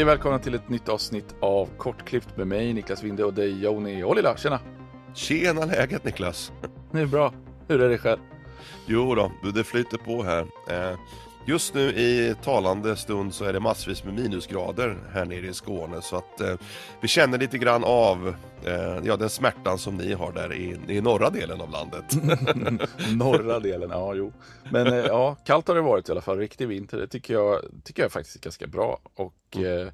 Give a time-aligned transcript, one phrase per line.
[0.00, 3.62] Hej och välkomna till ett nytt avsnitt av Kortklippt med mig Niklas Winde och dig
[3.62, 4.36] Joni Ollila.
[4.36, 4.60] Tjena!
[5.14, 6.52] Tjena läget Niklas!
[6.92, 7.32] Det är bra.
[7.68, 8.18] Hur är det själv?
[8.86, 10.40] Jo då, det flyter på här.
[10.40, 10.98] Eh,
[11.46, 16.02] just nu i talande stund så är det massvis med minusgrader här nere i Skåne
[16.02, 16.54] så att eh,
[17.00, 21.00] vi känner lite grann av eh, ja, den smärtan som ni har där i, i
[21.00, 22.04] norra delen av landet.
[23.16, 24.32] Norra delen, ja jo.
[24.70, 26.38] Men eh, ja, kallt har det varit i alla fall.
[26.38, 29.00] Riktig vinter, det tycker jag, tycker jag faktiskt är ganska bra.
[29.14, 29.90] Och Mm.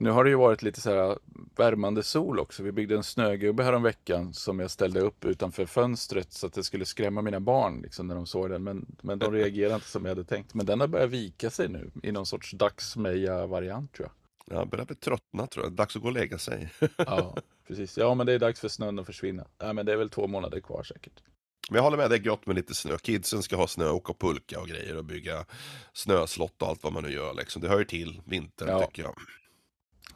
[0.00, 1.18] Nu har det ju varit lite så här
[1.56, 2.62] värmande sol också.
[2.62, 6.52] Vi byggde en snögubbe här om veckan som jag ställde upp utanför fönstret så att
[6.52, 8.62] det skulle skrämma mina barn liksom, när de såg den.
[8.64, 10.54] Men, men de reagerade inte som jag hade tänkt.
[10.54, 14.58] Men den har börjat vika sig nu i någon sorts dagsmeja-variant tror jag.
[14.58, 16.70] Jag börjar bli tröttna tror jag, dags att gå och lägga sig.
[16.96, 17.36] Ja,
[17.68, 17.98] precis.
[17.98, 19.46] Ja, men det är dags för snön att försvinna.
[19.58, 21.22] Ja, men det är väl två månader kvar säkert.
[21.70, 22.98] Men jag håller med, det är gott med lite snö.
[22.98, 25.44] Kidsen ska ha snö, åka pulka och grejer och bygga
[25.92, 27.62] snöslott och allt vad man nu gör liksom.
[27.62, 28.86] Det hör ju till vintern Ja.
[28.86, 29.14] tycker jag.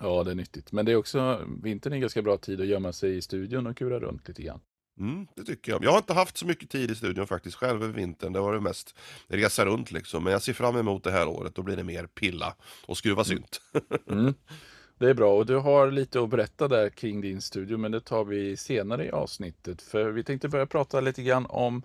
[0.01, 0.73] Ja, det är nyttigt.
[0.73, 3.67] Men det är också, vintern är en ganska bra tid att gömma sig i studion
[3.67, 4.61] och kura runt lite grann.
[5.01, 5.85] Mm, det tycker jag.
[5.85, 8.33] Jag har inte haft så mycket tid i studion faktiskt själv över vintern.
[8.33, 8.95] Det har varit mest
[9.29, 10.25] resa runt liksom.
[10.25, 11.55] Men jag ser fram emot det här året.
[11.55, 12.55] Då blir det mer pilla
[12.87, 13.61] och skruva synt.
[14.11, 14.35] Mm.
[14.99, 18.01] Det är bra och du har lite att berätta där kring din studio men det
[18.01, 19.83] tar vi senare i avsnittet.
[19.83, 21.83] För vi tänkte börja prata lite grann om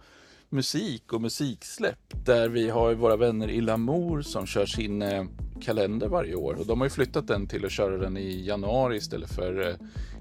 [0.50, 2.26] musik och musiksläpp.
[2.26, 5.24] Där vi har våra vänner i Lamour som kör sin eh,
[5.62, 6.54] kalender varje år.
[6.60, 9.76] Och de har ju flyttat den till att köra den i januari istället för eh,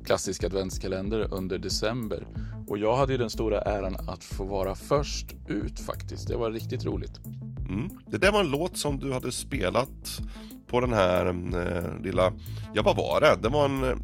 [0.04, 2.26] klassisk adventskalender under december.
[2.68, 6.28] Och jag hade ju den stora äran att få vara först ut faktiskt.
[6.28, 7.20] Det var riktigt roligt.
[7.68, 7.88] Mm.
[8.06, 10.20] Det där var en låt som du hade spelat
[10.66, 12.32] på den här eh, lilla,
[12.74, 13.42] ja vad var det?
[13.42, 13.96] Det var en, eh,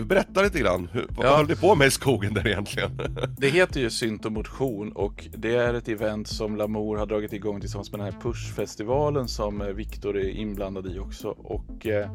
[0.00, 1.36] berätta lite grann, Hur, vad Ja.
[1.36, 2.90] höll du på med i skogen där egentligen?
[3.38, 7.32] Det heter ju Synt och motion och det är ett event som Lamour har dragit
[7.32, 11.28] igång tillsammans med den här Push-festivalen som eh, Viktor är inblandad i också.
[11.28, 12.10] Och eh,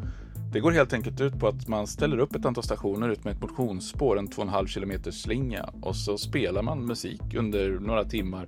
[0.53, 3.33] det går helt enkelt ut på att man ställer upp ett antal stationer ut med
[3.33, 8.47] ett motionsspår, en 2,5 km slinga och så spelar man musik under några timmar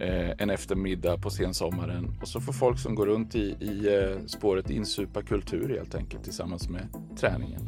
[0.00, 4.70] eh, en eftermiddag på sensommaren och så får folk som går runt i, i spåret
[4.70, 6.88] insupa kultur helt enkelt tillsammans med
[7.20, 7.60] träningen.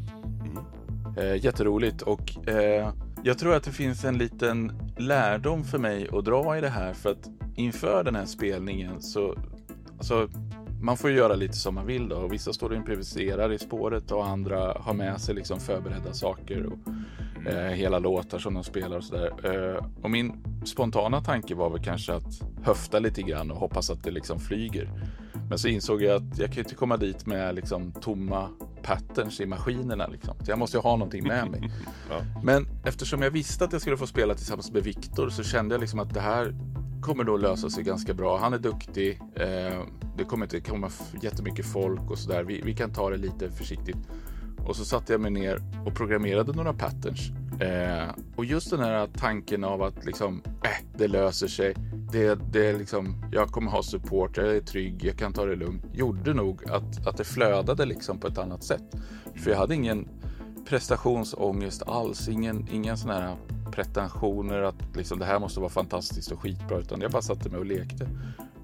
[1.16, 2.92] Eh, jätteroligt och eh,
[3.22, 6.92] jag tror att det finns en liten lärdom för mig att dra i det här
[6.92, 9.34] för att inför den här spelningen så
[9.98, 10.28] alltså,
[10.82, 13.58] man får ju göra lite som man vill då och vissa står och improviserar i
[13.58, 16.78] spåret och andra har med sig liksom förberedda saker och
[17.46, 19.32] eh, hela låtar som de spelar och sådär.
[19.44, 24.04] Eh, och min spontana tanke var väl kanske att höfta lite grann och hoppas att
[24.04, 24.90] det liksom flyger.
[25.48, 28.48] Men så insåg jag att jag kan ju inte komma dit med liksom tomma
[28.82, 30.06] patterns i maskinerna.
[30.06, 30.34] Liksom.
[30.44, 31.70] Så jag måste ju ha någonting med mig.
[32.10, 32.20] Ja.
[32.42, 35.80] Men eftersom jag visste att jag skulle få spela tillsammans med Viktor så kände jag
[35.80, 36.54] liksom att det här
[37.02, 38.38] kommer då lösa sig ganska bra.
[38.38, 39.20] Han är duktig.
[39.34, 39.82] Eh,
[40.16, 40.90] det kommer inte komma
[41.22, 42.44] jättemycket folk och sådär.
[42.44, 43.96] Vi, vi kan ta det lite försiktigt.
[44.66, 47.30] Och så satte jag mig ner och programmerade några patterns.
[47.60, 51.74] Eh, och just den här tanken av att liksom, äh, det löser sig.
[52.12, 55.84] Det, det liksom, jag kommer ha support, jag är trygg, jag kan ta det lugnt.
[55.92, 58.82] Gjorde nog att, att det flödade liksom på ett annat sätt.
[59.34, 60.08] För jag hade ingen
[60.68, 62.28] prestationsångest alls.
[62.28, 63.36] Ingen, ingen sån här
[63.72, 66.78] pretensioner att liksom, det här måste vara fantastiskt och skitbra.
[66.78, 68.08] Utan jag bara satte mig och lekte.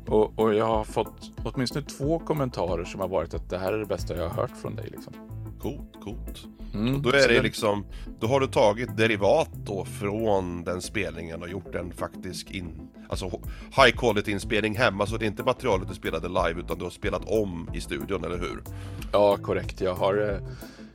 [0.06, 3.78] Och, och jag har fått åtminstone två kommentarer som har varit att det här är
[3.78, 4.88] det bästa jag har hört från dig.
[4.90, 5.27] Liksom.
[5.60, 6.46] Coolt, coolt.
[6.74, 7.86] Mm, Då är det liksom,
[8.20, 13.26] då har du tagit derivat då från den spelningen och gjort en faktisk in, alltså
[13.76, 16.90] high quality inspelning hemma så det är inte materialet du spelade live utan du har
[16.90, 18.62] spelat om i studion, eller hur?
[19.12, 19.80] Ja, korrekt.
[19.80, 20.48] Jag har eh,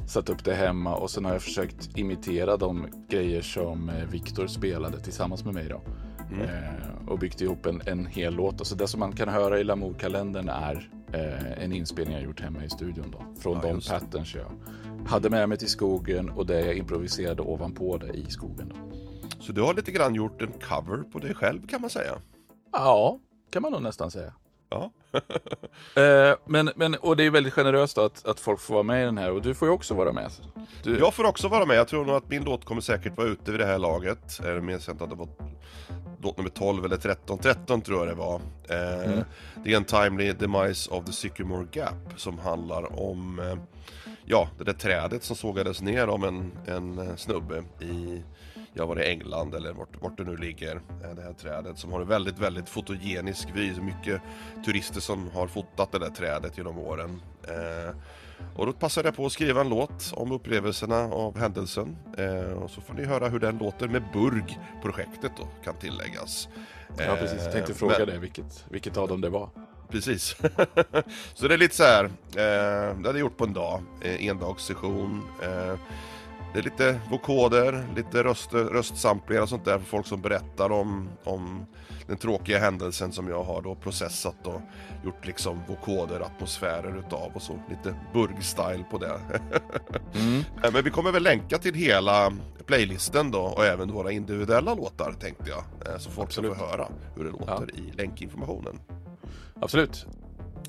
[0.08, 4.48] satt upp det hemma och sen har jag försökt imitera de grejer som eh, Viktor
[4.48, 5.82] spelade tillsammans med mig då.
[6.42, 8.62] Eh, och byggt ihop en, en hel låt.
[8.62, 12.64] Alltså det som man kan höra i Lamour-kalendern är eh, en inspelning jag gjort hemma
[12.64, 13.42] i studion då.
[13.42, 14.46] Från Ja, de patterns jag
[15.08, 18.74] hade med mig till skogen och det jag improviserade ovanpå det i skogen.
[18.76, 18.98] Då.
[19.40, 22.16] Så du har lite grann gjort en cover på dig själv kan man säga.
[22.72, 23.20] Ja,
[23.50, 24.34] kan man nog nästan säga.
[24.70, 24.92] Ja,
[25.96, 29.06] Eh, men, men, och det är väldigt generöst att, att folk får vara med i
[29.06, 30.32] den här och du får ju också vara med.
[30.84, 31.78] Du, jag får också vara med.
[31.78, 34.40] Jag tror nog att min låt kommer säkert vara ute vid det här laget.
[34.44, 35.28] Jag minns inte att det var
[36.24, 37.38] låt nummer 12 eller 13.
[37.38, 38.42] 13 tror jag det var.
[38.70, 39.24] Eh, Mm.
[39.64, 43.56] The Untimely Demise of the Sycamore Gap som handlar om eh,
[44.26, 48.24] ja, det där trädet som sågades ner av en, en eh, snubbe i
[48.74, 51.92] ja, var det England eller vart, vart det nu ligger, eh, det här trädet som
[51.92, 53.82] har en väldigt, väldigt fotogenisk vy.
[53.82, 54.22] Mycket
[54.66, 57.22] turister som har fotat det där trädet genom åren.
[57.48, 57.96] Eh,
[58.56, 61.98] och då passade jag på att skriva en låt om upplevelserna av händelsen.
[62.18, 66.48] Eh, och så får ni höra hur den låter med Burg-projektet då, kan tilläggas.
[66.98, 67.44] ja, precis.
[67.44, 69.50] Jag tänkte Eh, fråga men- dig vilket, vilket av dem det var.
[69.90, 70.36] precis.
[71.34, 74.26] så det är lite så här, eh, det hade jag gjort på en dag, eh,
[74.28, 75.22] endagssession.
[75.44, 75.76] Eh,
[76.54, 81.10] det är lite vokoder, lite röst, röstsamplingar och sånt där för folk som berättar om,
[81.24, 81.66] om
[82.08, 84.62] den tråkiga händelsen som jag har då processat och
[85.06, 87.60] gjort liksom vokoder, atmosfärer utav och så.
[87.70, 89.20] Lite burg-style på det.
[90.14, 90.44] mm.
[90.74, 92.34] Men vi kommer väl länka till hela
[92.66, 95.64] playlisten då och även våra individuella låtar tänkte jag.
[95.88, 97.82] Eh, så folk ska få höra hur det låter ja.
[97.82, 98.80] i länkinformationen.
[99.60, 100.08] Absolut.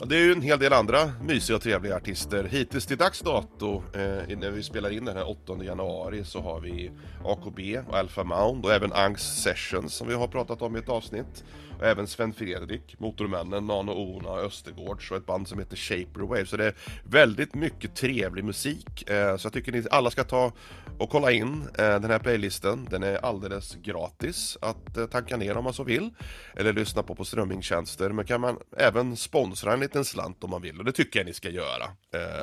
[0.06, 2.44] Det är ju en hel del andra mysiga och trevliga artister.
[2.44, 6.60] Hittills till dags dato, eh, när vi spelar in den här 8 januari, så har
[6.60, 6.90] vi
[7.24, 10.88] AKB och Alpha Mound och även Angst Sessions som vi har pratat om i ett
[10.88, 11.44] avsnitt.
[11.78, 16.46] Och även Sven Fredrik, Motormännen, Nano Ona Östergårds och ett band som heter Shaperwave.
[16.46, 16.74] Så det är
[17.04, 19.10] väldigt mycket trevlig musik.
[19.10, 20.52] Eh, så jag tycker ni alla ska ta
[20.98, 22.88] och kolla in eh, den här playlisten.
[22.90, 26.10] Den är alldeles gratis att eh, tanka ner om man så vill.
[26.56, 30.62] Eller lyssna på på strömmingtjänster Men kan man även sponsra en liten slant om man
[30.62, 30.78] vill.
[30.78, 31.90] Och det tycker jag ni ska göra.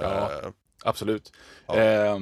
[0.01, 0.31] Ja,
[0.83, 1.33] absolut.
[1.67, 1.79] Ja.
[1.79, 2.19] Eh,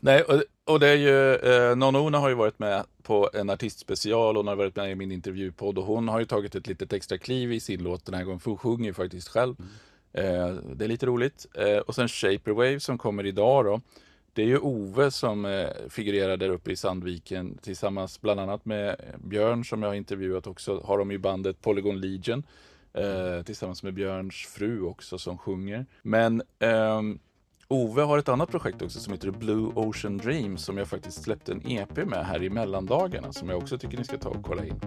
[0.00, 4.36] nej, och, och, det är ju, eh, Nonona har ju varit med på en artistspecial,
[4.36, 7.18] hon har varit med i min intervjupodd och hon har ju tagit ett litet extra
[7.18, 9.56] kliv i sin låt den här gången, för hon sjunger ju faktiskt själv.
[9.58, 9.68] Mm.
[10.12, 11.46] Eh, det är lite roligt.
[11.54, 13.80] Eh, och sen Shaperwave som kommer idag då.
[14.32, 18.96] Det är ju Ove som eh, figurerar där uppe i Sandviken tillsammans bland annat med
[19.24, 20.82] Björn som jag har intervjuat också.
[20.84, 22.42] Har de ju bandet Polygon Legion
[22.98, 25.86] eh, tillsammans med Björns fru också som sjunger.
[26.02, 27.02] Men eh,
[27.68, 31.52] Ove har ett annat projekt också som heter Blue Ocean Dream som jag faktiskt släppte
[31.52, 34.64] en EP med här i mellandagarna som jag också tycker ni ska ta och kolla
[34.64, 34.80] in.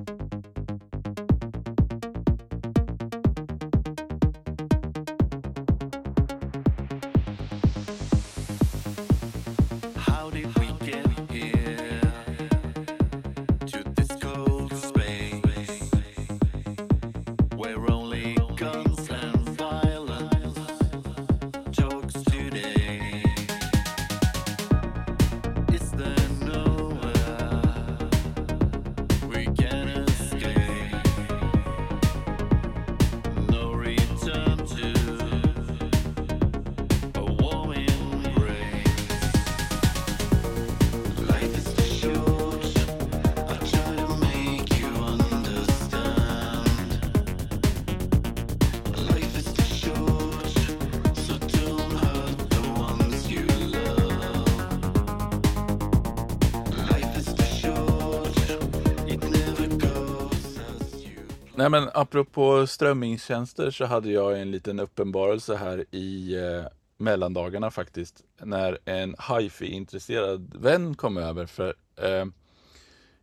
[61.62, 66.66] Nej men apropå strömmingstjänster så hade jag en liten uppenbarelse här i eh,
[66.98, 68.24] mellandagarna faktiskt.
[68.44, 71.46] När en hifi-intresserad vän kom över.
[71.46, 72.26] För eh,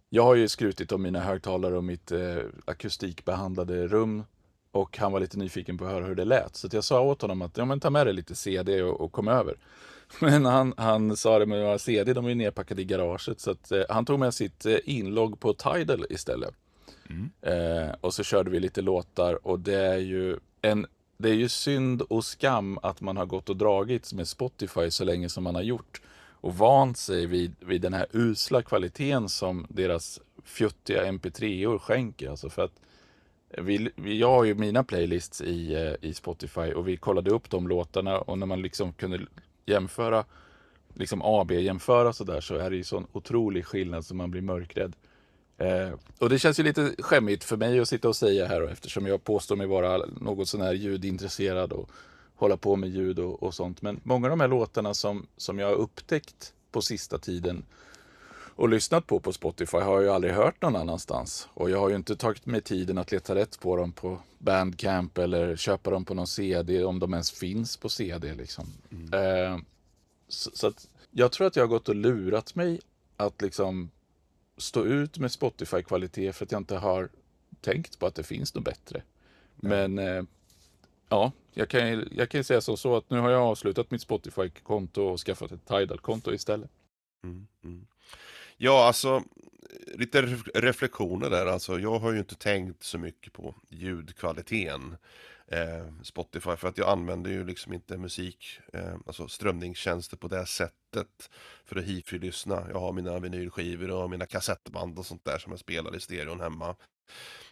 [0.08, 4.24] jag har ju skrutit om mina högtalare och mitt eh, akustikbehandlade rum.
[4.72, 6.56] Och han var lite nyfiken på att höra hur det lät.
[6.56, 9.12] Så jag sa åt honom att ja, men ta med dig lite CD och, och
[9.12, 9.56] kom över.
[10.20, 13.40] Men han, han sa det med några CD, de är nedpackade i garaget.
[13.40, 16.54] Så att, eh, han tog med sitt eh, inlogg på Tidal istället.
[17.08, 17.30] Mm.
[17.42, 20.86] Eh, och så körde vi lite låtar och det är ju en
[21.20, 25.04] det är ju synd och skam att man har gått och dragits med Spotify så
[25.04, 26.00] länge som man har gjort
[26.40, 32.30] och vant sig vid, vid den här usla kvaliteten som deras fjuttiga mp3-or skänker.
[32.30, 32.80] Alltså för att
[33.48, 37.68] vi, jag har ju mina playlists i, eh, i Spotify och vi kollade upp de
[37.68, 39.20] låtarna och när man liksom kunde
[39.66, 40.24] jämföra,
[40.94, 44.92] liksom AB-jämföra sådär så är det ju sån otrolig skillnad så man blir mörkrädd.
[45.58, 48.70] Eh, och det känns ju lite skämmigt för mig att sitta och säga här och
[48.70, 51.90] eftersom jag påstår mig vara något sån här ljudintresserad och
[52.34, 53.82] hålla på med ljud och, och, sånt.
[53.82, 57.64] Men många av de här låtarna som, som jag har upptäckt på sista tiden
[58.58, 61.48] och lyssnat på på Spotify har jag ju aldrig hört någon annanstans.
[61.54, 65.18] Och jag har ju inte tagit mig tiden att leta rätt på dem på Bandcamp
[65.18, 68.34] eller köpa dem på någon CD om de ens finns på CD.
[68.34, 68.66] Liksom.
[68.90, 69.14] Mm.
[69.14, 69.60] Eh,
[70.28, 72.80] så, så att jag tror att jag har gått och lurat mig
[73.16, 73.90] att liksom
[74.58, 77.08] stå ut med Spotify-kvalitet för att jag inte har
[77.60, 79.02] tänkt på att det finns något bättre.
[79.56, 80.22] Men eh,
[81.08, 85.02] ja, jag kan, jag kan säga så, så att nu har jag avslutat mitt Spotify-konto
[85.02, 86.70] och skaffat ett Tidal-konto istället.
[87.24, 87.86] Mm, mm.
[88.56, 89.24] Ja, alltså
[89.94, 90.22] lite
[90.54, 91.46] reflektioner där.
[91.46, 94.96] Alltså, jag har ju inte tänkt så mycket på ljudkvaliteten
[95.50, 100.46] eh, Spotify för att jag använder ju liksom inte musik, eh, alltså strömningstjänster på det
[100.46, 101.30] sättet
[101.64, 102.66] för att hifi-lyssna.
[102.70, 106.40] Jag har mina vinylskivor och mina kassettband och sånt där som jag spelar i stereon
[106.40, 106.76] hemma.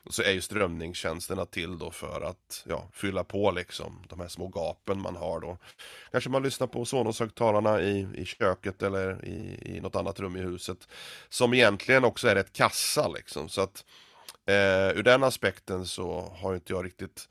[0.03, 4.29] Och så är ju strömningstjänsterna till då för att ja, fylla på liksom de här
[4.29, 5.59] små gapen man har då.
[6.11, 10.41] Kanske man lyssnar på Sonos-högtalarna i, i köket eller i, i något annat rum i
[10.41, 10.89] huset.
[11.29, 13.49] Som egentligen också är ett kassa liksom.
[13.49, 13.85] Så att
[14.47, 17.29] eh, ur den aspekten så har inte jag riktigt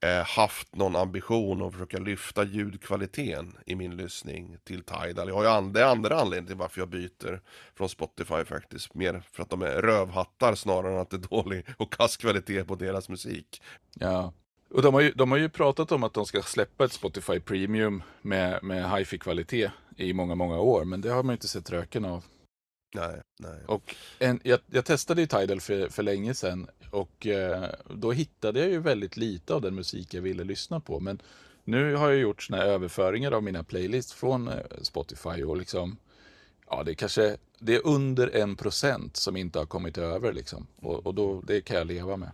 [0.00, 5.28] eh, haft någon ambition att försöka lyfta ljudkvaliteten i min lyssning till Tidal.
[5.28, 7.40] Jag har ju andra, andra anledningen till varför jag byter
[7.74, 8.94] från Spotify faktiskt.
[8.94, 12.64] Mer för att de är rövhattar snarare än att det är dålig och kass kvalitet
[12.64, 13.62] på deras musik.
[13.94, 14.32] Ja,
[14.70, 17.40] och de har, ju, de har ju pratat om att de ska släppa ett Spotify
[17.40, 20.84] Premium med, med hifi kvalitet i många, många år.
[20.84, 22.24] Men det har man ju inte sett röken av.
[22.94, 23.60] Nej, nej.
[23.66, 28.60] Och en, jag, jag testade ju Tidal för, för länge sedan och eh, då hittade
[28.60, 31.00] jag ju väldigt lite av den musik jag ville lyssna på.
[31.00, 31.22] Men
[31.64, 35.96] nu har jag gjort såna överföringar av mina playlists från eh, Spotify och liksom,
[36.66, 40.66] ja det är kanske, det är under en procent som inte har kommit över liksom.
[40.76, 42.30] Och, och då, det kan jag leva med.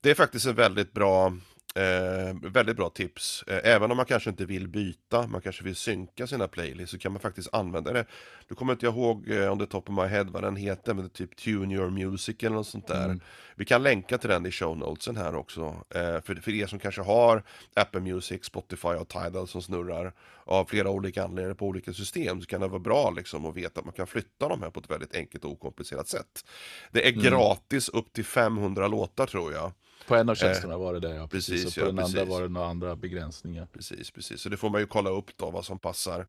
[0.00, 1.36] Det är faktiskt en väldigt bra
[1.74, 3.44] Eh, väldigt bra tips.
[3.46, 6.98] Eh, även om man kanske inte vill byta, man kanske vill synka sina playlists, så
[6.98, 8.04] kan man faktiskt använda det.
[8.48, 11.04] Du kommer inte ihåg eh, om det top of my head vad den heter, men
[11.04, 13.04] det är typ Tune Your Music eller något sånt där.
[13.04, 13.20] Mm.
[13.54, 15.84] Vi kan länka till den i show notesen här också.
[15.90, 17.42] Eh, för, för er som kanske har
[17.74, 20.12] Apple Music, Spotify och Tidal som snurrar
[20.44, 23.80] av flera olika anledningar på olika system, så kan det vara bra liksom att veta
[23.80, 26.44] att man kan flytta de här på ett väldigt enkelt och okomplicerat sätt.
[26.92, 27.24] Det är mm.
[27.24, 29.72] gratis upp till 500 låtar tror jag.
[30.08, 31.26] På en av eh, tjänsterna eh, var det det, ja.
[31.26, 31.64] Precis.
[31.64, 32.18] precis och på ja, den precis.
[32.18, 33.66] andra var det några andra begränsningar.
[33.72, 34.40] Precis, precis.
[34.40, 36.26] Så det får man ju kolla upp då, vad som passar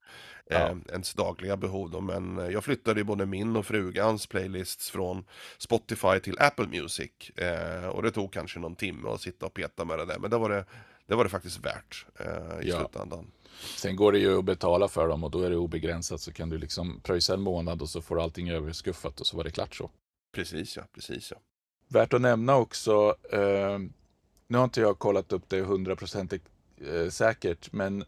[0.50, 0.58] ja.
[0.58, 1.92] eh, ens dagliga behov.
[1.92, 2.02] Då.
[2.02, 5.26] Men eh, jag flyttade ju både min och frugans playlists från
[5.58, 7.12] Spotify till Apple Music.
[7.36, 10.20] Eh, och det tog kanske någon timme att sitta och peta med det där.
[10.20, 10.66] Men det var det,
[11.06, 12.78] det, var det faktiskt värt eh, i ja.
[12.78, 13.32] slutändan.
[13.78, 16.50] Sen går det ju att betala för dem och då är det obegränsat så kan
[16.50, 19.52] du liksom pröjsa en månad och så får du allting överskuffat och så var det
[19.52, 19.92] klart så.
[20.32, 21.38] Precis ja, precis ja.
[21.92, 23.80] Värt att nämna också, eh,
[24.48, 26.46] nu har inte jag kollat upp det hundraprocentigt
[26.78, 28.04] eh, säkert, men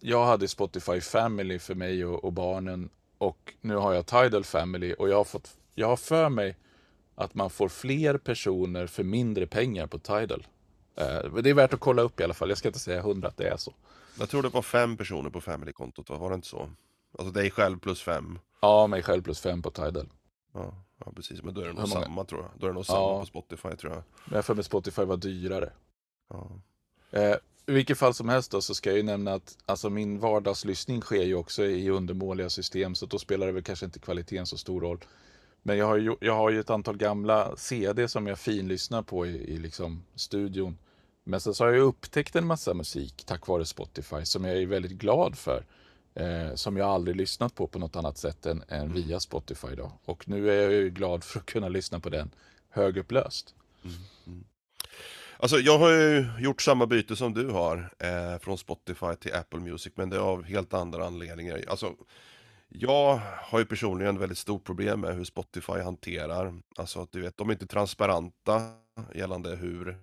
[0.00, 4.94] jag hade Spotify Family för mig och, och, barnen och nu har jag Tidal Family
[4.98, 6.56] och jag har, fått, jag har för mig
[7.14, 10.46] att man får fler personer för mindre pengar på Tidal.
[10.96, 13.28] Eh, det är värt att kolla upp i alla fall, jag ska inte säga hundra
[13.28, 13.72] att det är så.
[14.18, 16.70] Jag tror det var fem personer på Family-kontot, var det inte så?
[17.18, 18.38] Alltså dig själv plus fem?
[18.60, 20.08] Ja, mig själv plus fem på Tidal.
[20.52, 20.74] Ja.
[21.04, 22.50] Ja precis, men då är det nog samma tror jag.
[22.58, 24.02] Då är det nog samma på Spotify tror jag.
[24.24, 25.72] Men jag för mig Spotify var dyrare.
[26.28, 26.50] Ja.
[27.10, 27.34] Eh,
[27.66, 31.00] I vilket fall som helst då så ska jag ju nämna att alltså min vardagslyssning
[31.00, 34.58] sker ju också i undermåliga system så då spelar det väl kanske inte kvaliteten så
[34.58, 35.04] stor roll.
[35.62, 39.26] Men jag har ju, jag har ju ett antal gamla CD som jag finlyssnar på
[39.26, 40.78] i, i liksom studion.
[41.24, 44.66] Men sen så har jag upptäckt en massa musik tack vare Spotify som jag är
[44.66, 45.64] väldigt glad för
[46.16, 49.74] eh, som jag aldrig lyssnat på på något annat sätt än, än via Spotify.
[49.76, 49.92] Då.
[50.04, 52.30] Och nu är jag ju glad för att kunna lyssna på den
[52.70, 53.54] högupplöst.
[53.84, 53.96] Mm,
[54.26, 54.44] mm.
[55.38, 59.60] Alltså jag har ju gjort samma byte som du har eh, från Spotify till Apple
[59.60, 61.64] Music men det är av helt andra anledningar.
[61.68, 61.94] Alltså,
[62.68, 67.48] jag har ju personligen väldigt stort problem med hur Spotify hanterar, alltså du vet, de
[67.48, 68.60] är inte transparenta
[69.14, 69.98] gällande hur,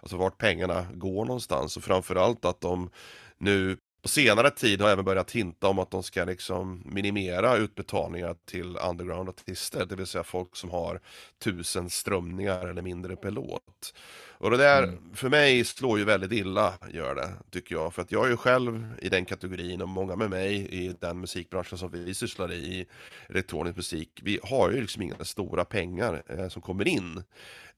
[0.00, 2.90] alltså vart pengarna går någonstans och framförallt att de
[3.38, 7.56] nu på senare tid har jag även börjat hinta om att de ska liksom minimera
[7.56, 11.00] utbetalningar till underground-artister, det vill säga folk som har
[11.38, 13.94] tusen strömningar eller mindre per låt.
[14.42, 15.14] Och det där, mm.
[15.14, 17.94] för mig, slår ju väldigt illa, gör det, tycker jag.
[17.94, 21.20] För att jag är ju själv i den kategorin och många med mig i den
[21.20, 22.86] musikbranschen som vi sysslar i, i
[23.28, 27.22] elektronisk musik, vi har ju liksom inga stora pengar eh, som kommer in.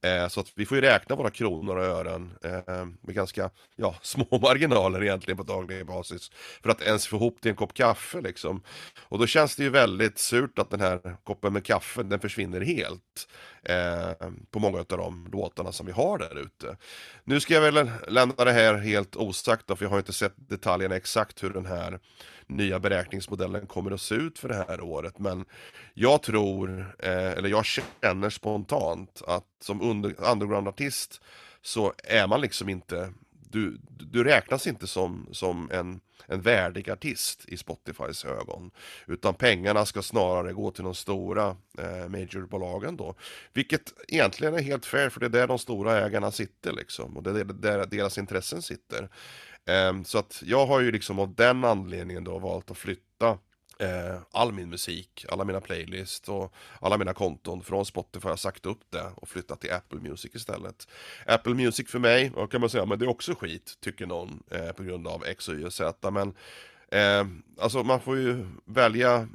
[0.05, 3.95] Eh, så att vi får ju räkna våra kronor och ören eh, med ganska ja,
[4.03, 6.31] små marginaler egentligen på daglig basis.
[6.63, 8.63] För att ens få ihop till en kopp kaffe liksom.
[9.01, 12.61] Och då känns det ju väldigt surt att den här koppen med kaffe, den försvinner
[12.61, 13.29] helt.
[13.63, 16.77] Eh, på många av de låtarna som vi har där ute.
[17.25, 20.35] Nu ska jag väl lämna det här helt osagt då, för jag har inte sett
[20.37, 21.99] detaljerna exakt hur den här
[22.47, 25.19] nya beräkningsmodellen kommer att se ut för det här året.
[25.19, 25.45] Men
[25.95, 31.21] jag tror, eh, eller jag känner spontant att som under, undergroundartist
[31.63, 37.45] så är man liksom inte, du, du räknas inte som, som en, en värdig artist
[37.49, 38.71] i Spotifys ögon.
[39.07, 43.15] Utan pengarna ska snarare gå till de stora eh, majorbolagen då.
[43.53, 47.17] Vilket egentligen är helt fair, för det är där de stora ägarna sitter liksom.
[47.17, 49.09] Och det är där deras intressen sitter.
[49.67, 53.39] Um, så att jag har ju liksom av den anledningen då valt att flytta
[53.83, 58.39] uh, all min musik, alla mina playlists och alla mina konton från Spotify har jag
[58.39, 60.89] sagt upp det och flyttat till Apple Music istället.
[61.27, 64.43] Apple Music för mig, vad kan man säga, men det är också skit, tycker någon,
[64.55, 66.35] uh, på grund av X och Y och Z, men
[66.89, 67.27] Eh,
[67.59, 69.29] alltså man får ju välja,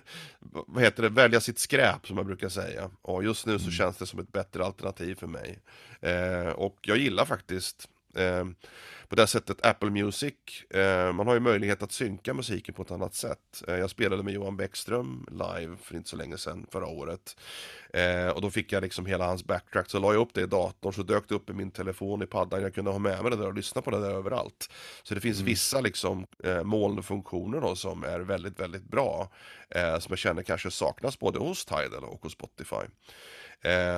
[0.40, 2.90] vad heter det, välja sitt skräp som man brukar säga.
[3.02, 3.72] Och just nu så mm.
[3.72, 5.58] känns det som ett bättre alternativ för mig.
[6.00, 8.01] Eh, och jag gillar faktiskt Eh,
[9.12, 10.34] på det sättet Apple Music,
[10.70, 13.62] eh, man har ju möjlighet att synka musiken på ett annat sätt.
[13.68, 17.36] Eh, jag spelade med Johan Bäckström live för inte så länge sedan, förra året.
[18.34, 20.92] Och då fick jag liksom hela hans backtrack, så la jag upp det i datorn,
[20.92, 23.36] så dök det upp i min telefon, i paddan, jag kunde ha med mig det
[23.36, 24.70] där och lyssna på det där överallt.
[25.02, 25.46] Så det finns mm.
[25.46, 29.30] vissa liksom eh, molnfunktioner då som är väldigt, väldigt bra,
[29.70, 32.86] eh, som jag känner kanske saknas både hos Tidal och hos Spotify.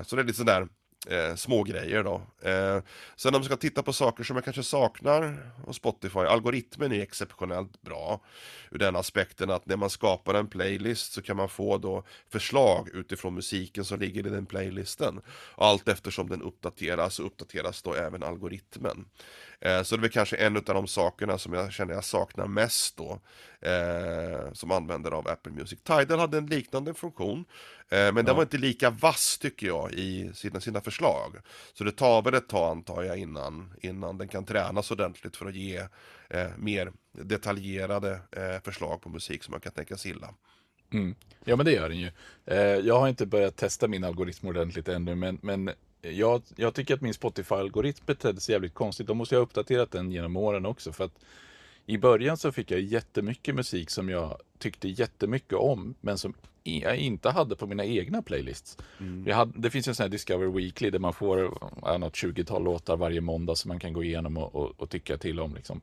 [0.05, 0.69] Så det är lite sådär
[1.07, 2.23] eh, små grejer då.
[2.49, 2.83] Eh,
[3.17, 7.03] sen om man ska titta på saker som jag kanske saknar hos Spotify, algoritmen är
[7.03, 8.21] exceptionellt bra.
[8.71, 12.89] Ur den aspekten att när man skapar en playlist så kan man få då förslag
[12.93, 15.21] utifrån musiken som ligger i den playlisten.
[15.57, 19.05] Allt eftersom den uppdateras så uppdateras då även algoritmen.
[19.61, 22.47] Eh, så det är väl kanske en av de sakerna som jag känner jag saknar
[22.47, 23.21] mest då.
[23.65, 25.79] Eh, som användare av Apple Music.
[25.83, 27.45] Tidal hade en liknande funktion.
[27.95, 28.23] Eh, men ja.
[28.23, 31.37] den var inte lika vass tycker jag i sina, sina förslag.
[31.75, 35.47] Så det tar väl ett tag antar jag innan, innan den kan tränas ordentligt för
[35.47, 35.77] att ge
[36.31, 40.35] eh, mer detaljerade eh, förslag på musik som man kan tänka gilla.
[40.93, 41.15] Mm.
[41.45, 42.11] Ja men det gör den ju.
[42.47, 45.71] Eh, jag har inte börjat testa min algoritm ordentligt ännu men, men
[46.01, 49.07] jag, jag tycker att min Spotify-algoritm betedde sig jävligt konstigt.
[49.07, 50.93] Då måste jag ha uppdaterat den genom åren också.
[50.93, 51.19] För att
[51.87, 56.97] i början så fick jag jättemycket musik som jag tyckte jättemycket om, men som jag
[56.97, 58.79] inte hade på mina egna playlists.
[59.01, 59.35] Mm.
[59.35, 61.37] Hade, det finns en sån här Discover Weekly där man får
[61.99, 65.41] något 20-tal låtar varje måndag som man kan gå igenom och, och, och, tycka till
[65.41, 65.55] om.
[65.55, 65.81] Liksom.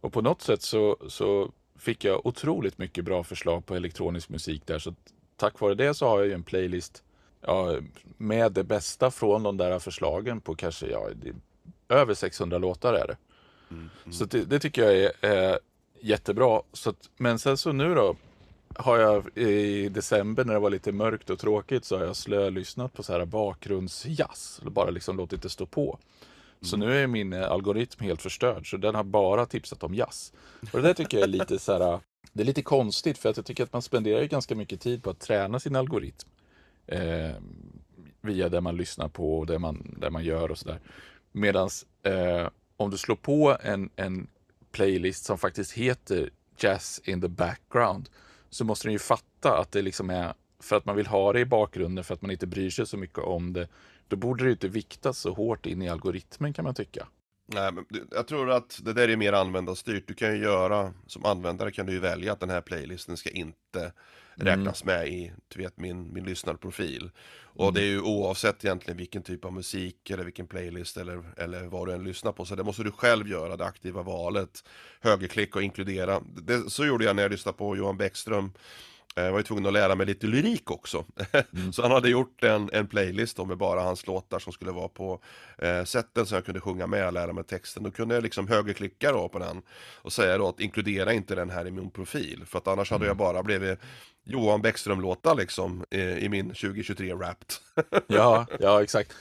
[0.00, 4.66] Och på något sätt så, så fick jag otroligt mycket bra förslag på elektronisk musik
[4.66, 4.78] där.
[4.78, 4.94] Så
[5.36, 7.02] tack vare det så har jag ju en playlist
[7.40, 7.78] ja,
[8.16, 11.08] med det bästa från de där förslagen på kanske ja,
[11.88, 13.16] över 600 låtar är det.
[13.72, 14.12] Mm, mm.
[14.12, 15.58] Så det, det, tycker jag är, är
[16.00, 16.62] jättebra.
[16.72, 18.16] Så att, men sen så nu då
[18.74, 22.92] har jag i december när det var lite mörkt och tråkigt så har jag slölyssnat
[22.92, 24.60] på så här bakgrundsjazz.
[24.62, 25.98] Bara liksom låtit det stå på.
[26.60, 26.88] Så mm.
[26.88, 30.32] nu är min eh, algoritm helt förstörd så den har bara tipsat om jazz.
[30.72, 32.00] Och det där tycker jag är lite så här,
[32.32, 35.10] det är lite konstigt för att jag tycker att man spenderar ganska mycket tid på
[35.10, 36.28] att träna sin algoritm.
[36.86, 37.32] Eh,
[38.20, 40.80] via det man lyssnar på och det man, det man gör och sådär.
[41.32, 41.68] Medan
[42.02, 42.48] eh,
[42.82, 44.26] om du slår på en, en
[44.72, 48.08] playlist som faktiskt heter Jazz in the background
[48.50, 51.40] så måste den ju fatta att det liksom är för att man vill ha det
[51.40, 53.68] i bakgrunden för att man inte bryr sig så mycket om det.
[54.08, 57.06] Då borde det inte viktas så hårt in i algoritmen kan man tycka.
[57.46, 60.08] Nej, men jag tror att det där är mer användarstyrt.
[60.08, 63.30] Du kan ju göra, som användare kan du ju välja att den här playlisten ska
[63.30, 63.92] inte
[64.34, 64.94] räknas mm.
[64.94, 67.10] med i du vet, min, min lyssnarprofil.
[67.54, 67.74] Och mm.
[67.74, 71.88] det är ju oavsett egentligen vilken typ av musik eller vilken playlist eller, eller vad
[71.88, 72.44] du än lyssnar på.
[72.44, 74.64] Så det måste du själv göra, det aktiva valet.
[75.00, 76.20] Högerklicka och inkludera.
[76.20, 78.52] Det, så gjorde jag när jag lyssnade på Johan Bäckström
[79.14, 81.04] jag var ju tvungen att lära mig lite lyrik också.
[81.52, 81.72] Mm.
[81.72, 85.20] så han hade gjort en, en playlist med bara hans låtar som skulle vara på
[85.58, 87.82] eh, sätten så jag kunde sjunga med och lära mig texten.
[87.82, 89.62] Då kunde jag liksom högerklicka då på den
[89.94, 92.42] och säga då att inkludera inte den här i min profil.
[92.46, 93.00] För att annars mm.
[93.00, 93.78] hade jag bara blivit
[94.24, 97.52] Johan Bäckström-låtar liksom i, i min 2023 Wrapped.
[98.06, 99.12] ja, ja exakt.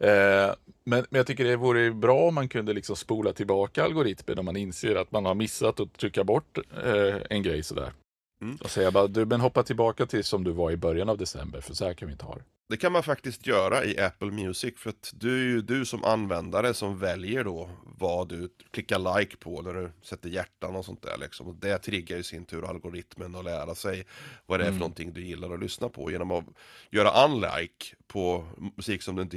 [0.00, 4.38] Eh, men, men jag tycker det vore bra om man kunde liksom spola tillbaka algoritmen
[4.38, 7.92] om man inser att man har missat att trycka bort eh, en grej sådär.
[8.40, 8.56] Mm.
[8.56, 11.60] Och säga bara, du men hoppa tillbaka till som du var i början av december,
[11.60, 12.44] för så här kan vi inte ha det.
[12.68, 16.04] Det kan man faktiskt göra i Apple Music, för att du är ju du som
[16.04, 21.02] användare som väljer då vad du klickar like på när du sätter hjärtan och sånt
[21.02, 21.46] där liksom.
[21.46, 24.06] Och det triggar i sin tur algoritmen att lära sig
[24.46, 24.78] vad det är för mm.
[24.78, 26.44] någonting du gillar att lyssna på genom att
[26.90, 28.44] göra unlike på
[28.76, 29.36] musik som du inte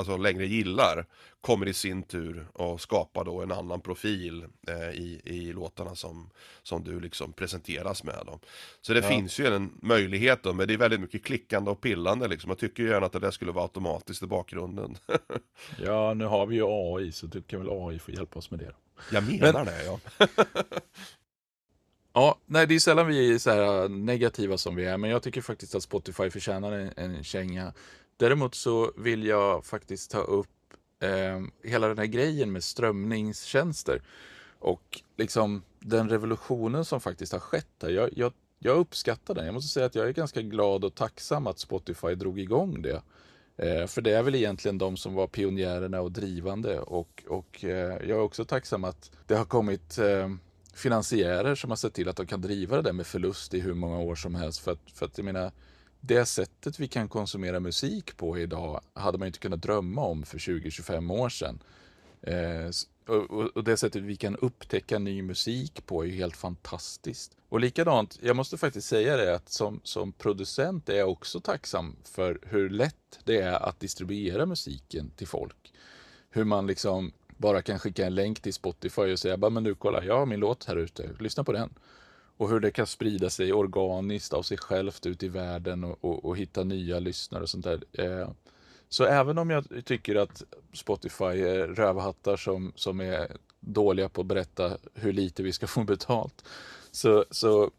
[0.00, 1.06] alltså, längre gillar
[1.40, 6.30] kommer i sin tur att skapa då en annan profil eh, i, i låtarna som,
[6.62, 8.22] som du liksom presenteras med.
[8.26, 8.38] Då.
[8.80, 9.08] Så det ja.
[9.08, 12.50] finns ju en möjlighet då, men det är väldigt mycket klickande och pillande liksom.
[12.50, 14.96] Jag tycker gärna att det där skulle vara automatiskt i bakgrunden.
[15.84, 18.60] ja, nu har vi ju AI så du kan väl AI få hjälpa oss med
[18.60, 18.66] det.
[18.66, 19.02] Då.
[19.12, 19.66] Jag menar men...
[19.66, 20.00] det, ja.
[22.12, 25.22] Ja, nej det är sällan vi är så här negativa som vi är, men jag
[25.22, 27.72] tycker faktiskt att Spotify förtjänar en, en känga.
[28.20, 30.48] Däremot så vill jag faktiskt ta upp
[31.00, 34.02] eh, hela den här grejen med strömningstjänster
[34.58, 37.88] och liksom den revolutionen som faktiskt har skett här.
[37.88, 39.44] Jag, jag, jag uppskattar den.
[39.44, 43.02] Jag måste säga att jag är ganska glad och tacksam att Spotify drog igång det.
[43.56, 47.96] Eh, för det är väl egentligen de som var pionjärerna och drivande och, och eh,
[48.08, 50.30] jag är också tacksam att det har kommit eh,
[50.74, 53.74] finansiärer som har sett till att de kan driva det där med förlust i hur
[53.74, 54.60] många år som helst.
[54.60, 55.52] För att, för att jag menar,
[56.00, 60.38] det sättet vi kan konsumera musik på idag hade man inte kunnat drömma om för
[60.38, 61.62] 20-25 år sedan.
[62.22, 62.70] Eh,
[63.06, 67.36] och, och, det sättet vi kan upptäcka ny musik på är ju helt fantastiskt.
[67.48, 71.96] Och likadant, jag måste faktiskt säga det att som, som producent är jag också tacksam
[72.04, 75.72] för hur lätt det är att distribuera musiken till folk.
[76.30, 79.74] Hur man liksom bara kan skicka en länk till Spotify och säga bara men nu
[79.74, 81.74] kolla, jag har min låt här ute, lyssna på den.
[82.40, 86.24] Och hur det kan sprida sig organiskt av sig självt ut i världen och, och,
[86.24, 87.84] och hitta nya lyssnare och sånt där.
[87.92, 88.30] Eh,
[88.88, 94.26] så även om jag tycker att Spotify är rövhattar som, som är dåliga på att
[94.26, 96.44] berätta hur lite vi ska få betalt.
[96.90, 97.70] Så, så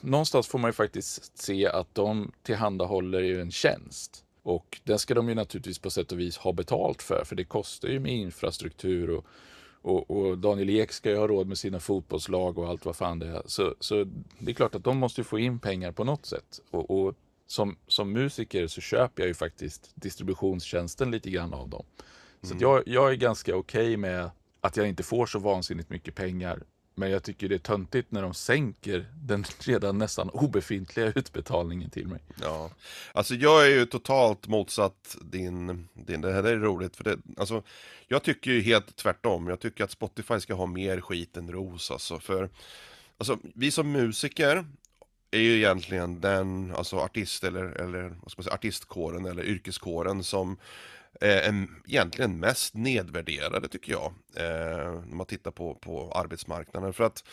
[0.00, 4.24] någonstans får man ju faktiskt se att de tillhandahåller ju en tjänst.
[4.42, 7.44] Och den ska de ju naturligtvis på sätt och vis ha betalt för, för det
[7.44, 9.26] kostar ju med infrastruktur och,
[9.84, 13.18] och, och Daniel Ek ska ju ha råd med sina fotbollslag och allt vad fan
[13.18, 13.42] det är.
[13.46, 14.04] Så, så
[14.38, 16.60] det är klart att de måste få in pengar på något sätt.
[16.70, 17.14] Och, och
[17.46, 21.84] som, som musiker så köper jag ju faktiskt distributionstjänsten lite grann av dem.
[22.42, 22.62] Så mm.
[22.62, 26.62] jag, jag är ganska okej okay med att jag inte får så vansinnigt mycket pengar.
[26.94, 32.08] Men jag tycker det är töntigt när de sänker den redan nästan obefintliga utbetalningen till
[32.08, 32.20] mig.
[32.42, 32.70] Ja,
[33.12, 37.62] alltså jag är ju totalt motsatt din, din det här är roligt för det, alltså
[38.06, 39.48] jag tycker ju helt tvärtom.
[39.48, 42.50] Jag tycker att Spotify ska ha mer skit än ros alltså för
[43.18, 44.64] Alltså vi som musiker
[45.30, 50.24] är ju egentligen den, alltså artist eller, eller vad ska man säga, artistkåren eller yrkeskåren
[50.24, 50.56] som
[51.20, 54.12] Eh, är egentligen mest nedvärderade tycker jag.
[54.36, 56.92] Eh, när man tittar på, på arbetsmarknaden.
[56.92, 57.24] För att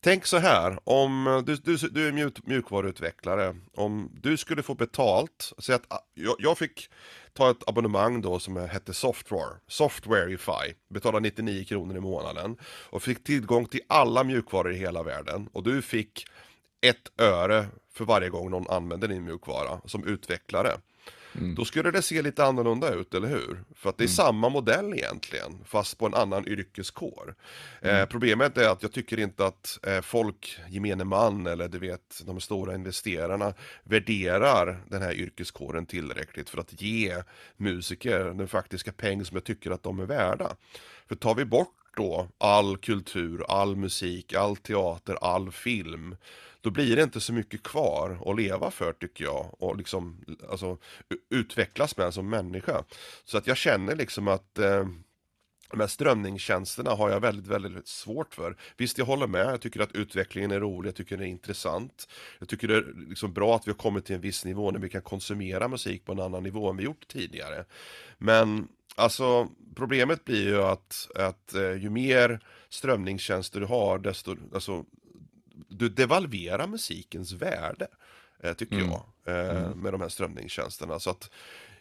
[0.00, 5.52] Tänk så här, om du, du, du är mjuk, mjukvaruutvecklare, om du skulle få betalt,
[5.58, 6.90] säg att ah, jag, jag, fick
[7.32, 13.24] ta ett abonnemang då som hette Software, Softwareify, betala 99 kronor i månaden och fick
[13.24, 16.24] tillgång till alla mjukvaror i hela världen och du fick
[16.80, 20.70] ett öre för varje gång någon använder din mjukvara som utvecklare.
[21.38, 21.54] Mm.
[21.54, 23.64] Då skulle det se lite annorlunda ut, eller hur?
[23.74, 24.14] För att det är mm.
[24.14, 27.34] samma modell egentligen, fast på en annan yrkeskår.
[27.80, 28.02] Eh, mm.
[28.02, 32.22] Eh, problemet är att jag tycker inte att eh, folk, gemene man eller du vet
[32.26, 37.14] de stora investerarna värderar den här yrkeskåren tillräckligt för att ge
[37.56, 40.56] musiker den faktiska peng som jag tycker att de är värda.
[41.08, 46.16] För tar vi bort då all kultur, all musik, all teater, all film
[46.60, 50.78] då blir det inte så mycket kvar att leva för tycker jag och liksom alltså,
[51.30, 52.84] utvecklas med som människa.
[53.24, 54.84] Så att jag känner liksom att eh,
[55.70, 58.56] de här strömningstjänsterna har jag väldigt, väldigt svårt för.
[58.76, 59.46] Visst, jag håller med.
[59.46, 60.88] Jag tycker att utvecklingen är rolig.
[60.88, 62.08] Jag tycker det är intressant.
[62.38, 64.80] Jag tycker det är liksom bra att vi har kommit till en viss nivå när
[64.80, 67.64] vi kan konsumera musik på en annan nivå än vi gjort tidigare.
[68.18, 74.84] Men alltså, problemet blir ju att, att eh, ju mer strömningstjänster du har, desto, alltså,
[75.68, 77.86] du devalverar musikens värde,
[78.42, 78.90] eh, tycker mm.
[78.90, 79.78] jag, eh, mm.
[79.78, 80.98] med de här strömningstjänsterna.
[80.98, 81.30] Så att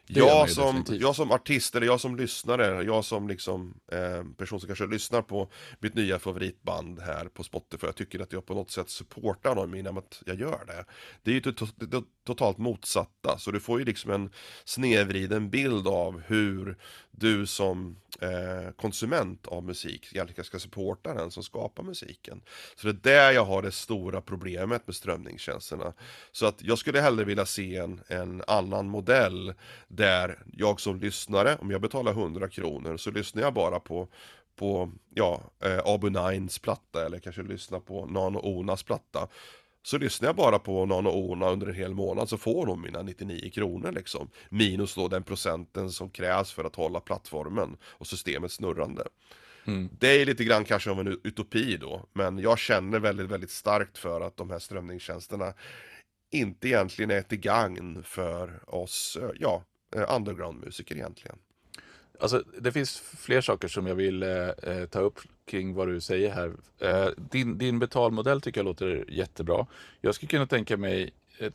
[0.10, 4.68] jag som, jag som artist, eller jag som lyssnare, jag som liksom eh, person som
[4.68, 8.72] kanske lyssnar på mitt nya favoritband här på Spotify, jag tycker att jag på något
[8.72, 10.86] sätt supportar dem genom att jag gör det.
[11.24, 11.66] Det är ju to to
[12.26, 14.30] totalt motsatta, så du får ju liksom en
[14.66, 16.78] snedvriden bild av hur
[17.12, 22.42] du som eh, konsument av musik egentligen ska supporta den som skapar musiken.
[22.76, 25.94] Så det är där jag har det stora problemet med strömningstjänsterna.
[26.32, 29.54] Så att jag skulle hellre vilja se en, en annan modell
[29.88, 34.08] där jag som lyssnare, om jag betalar 100 kronor så lyssnar jag bara på
[34.58, 39.28] på, ja, eh, Abu Nines platta eller kanske lyssnar på Nano Onas platta.
[39.88, 43.02] Så lyssnar jag bara på Nano Ona under en hel månad så får de mina
[43.02, 44.30] 99 kronor liksom.
[44.50, 49.08] Minus då den procenten som krävs för att hålla plattformen och systemet snurrande.
[49.68, 49.90] Mm.
[50.00, 53.98] Det är lite grann kanske av en utopi då, men jag känner väldigt, väldigt starkt
[53.98, 55.54] för att de här strömningstjänsterna
[56.32, 59.64] inte egentligen är till gagn för oss, eh, ja,
[59.96, 61.38] eh, undergroundmusiker egentligen.
[62.20, 66.02] Alltså, det finns fler saker som jag vill eh, eh, ta upp kring vad du
[66.02, 66.54] säger här.
[66.80, 69.68] Eh, din, din betalmodell tycker jag låter jättebra.
[70.02, 71.54] Jag skulle kunna tänka mig ett,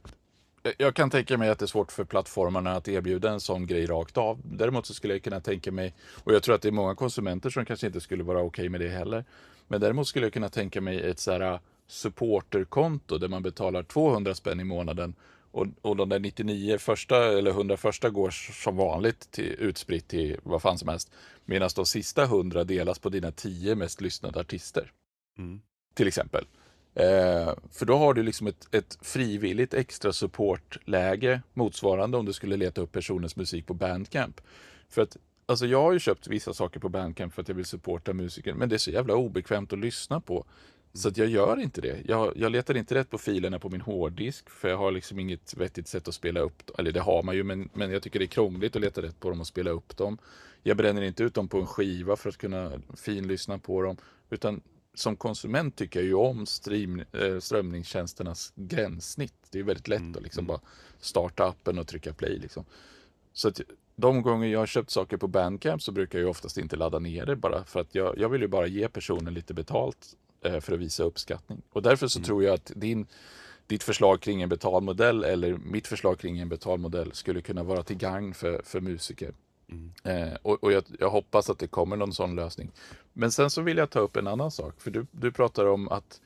[0.63, 3.67] eh, jag kan tänka mig att det är svårt för plattformarna att erbjuda en sån
[3.67, 4.41] grej rakt av.
[4.45, 5.95] Däremot så skulle jag kunna tänka mig,
[6.25, 8.69] och jag tror att det är många konsumenter som kanske inte skulle vara okej okay
[8.69, 9.25] med det heller.
[9.69, 14.35] Men däremot skulle jag kunna tänka mig ett så här supporterkonto där man betalar 200
[14.35, 15.15] spänn i månaden
[15.53, 20.37] och, och de där 99 första eller 100 första går som vanligt till, utspritt till
[20.43, 21.11] vad fan som helst.
[21.45, 24.93] Medan de sista 100 delas på dina 10 mest lyssnade artister.
[25.39, 25.61] Mm.
[25.95, 26.47] Till exempel.
[26.95, 32.57] Eh, för då har du liksom ett, ett frivilligt extra supportläge motsvarande om du skulle
[32.57, 34.41] leta upp personens musik på Bandcamp.
[34.89, 37.65] För att Alltså jag har ju köpt vissa saker på Bandcamp för att jag vill
[37.65, 40.45] supporta musiker, men det är så jävla obekvämt att lyssna på.
[40.95, 42.03] Så jag gör inte det.
[42.05, 45.55] Jag, jag letar inte rätt på filerna på min hårddisk för jag har liksom inget
[45.55, 46.77] vettigt sätt att spela upp dem.
[46.79, 49.21] Eller det har man ju men, men jag tycker det är krångligt att leta rätt
[49.21, 50.19] på dem och spela upp dem.
[50.63, 53.97] Jag bränner inte ut dem på en skiva för att kunna finlyssna på dem.
[54.31, 54.61] Utan
[54.95, 59.35] som konsument tycker jag ju om stream, äh, strömningstjänsternas gränssnitt.
[59.51, 60.17] Det är väldigt lätt mm.
[60.17, 60.49] att liksom mm.
[60.49, 60.61] bara
[61.01, 62.39] starta appen och trycka play.
[62.39, 62.65] Liksom.
[63.33, 63.61] Så att
[63.97, 67.27] de gånger jag har köpt saker på Bandcamp så brukar jag oftast inte ladda ner
[67.27, 70.73] det bara för att jag, jag vill ju bara ge personen lite betalt eh, för
[70.73, 71.63] att visa uppskattning.
[71.73, 72.27] Och därför så mm.
[72.27, 73.07] tror jag att din,
[73.67, 77.97] ditt förslag kring en betalmodell eller mitt förslag kring en betalmodell skulle kunna vara till
[77.97, 79.35] gagn för, för musiker.
[79.69, 79.93] Mm.
[80.05, 82.71] Eh, och, och jag, jag, hoppas att det kommer någon sån lösning.
[83.13, 84.81] Men sen så vill jag ta upp en annan sak.
[84.81, 86.21] För du, du pratar om att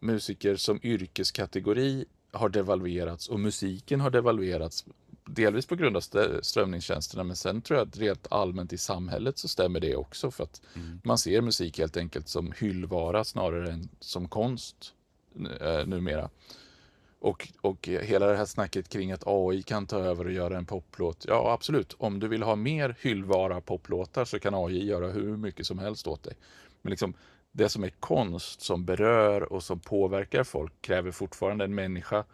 [0.00, 4.84] musiker som yrkeskategori har devalverats och musiken har devalverats.
[5.26, 6.00] Delvis på grund av
[6.42, 10.44] strömningstjänsterna men sen tror jag att rent allmänt i samhället så stämmer det också för
[10.44, 11.00] att mm.
[11.04, 14.94] man ser musik helt enkelt som hyllvara snarare än som konst
[15.60, 16.30] eh, numera.
[17.24, 20.66] Och, och hela det här snacket kring att AI kan ta över och göra en
[20.66, 21.24] poplåt.
[21.28, 21.94] Ja, absolut.
[21.98, 26.06] Om du vill ha mer hyllvara poplåtar så kan AI göra hur mycket som helst
[26.06, 26.34] åt dig.
[26.82, 27.14] Men liksom,
[27.52, 32.24] det som är konst, som berör och som påverkar folk kräver fortfarande en människa.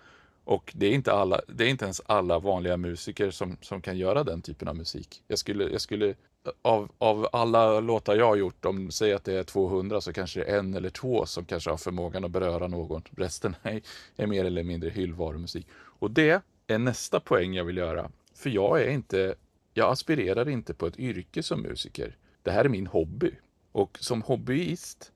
[0.44, 3.98] Och det är inte, alla, det är inte ens alla vanliga musiker som, som kan
[3.98, 5.22] göra den typen av musik.
[5.26, 6.14] Jag skulle, jag skulle
[6.62, 10.40] av, av alla låtar jag har gjort, om säg att det är 200 så kanske
[10.40, 13.03] det är en eller två som kanske har förmågan att beröra någon.
[13.16, 13.81] Resten är,
[14.16, 15.66] är mer eller mindre hyllvarumusik.
[15.72, 18.11] Och det är nästa poäng jag vill göra.
[18.35, 19.35] För jag är inte,
[19.74, 22.16] jag aspirerar inte på ett yrke som musiker.
[22.42, 23.33] Det här är min hobby.
[23.72, 25.12] Och som hobbyist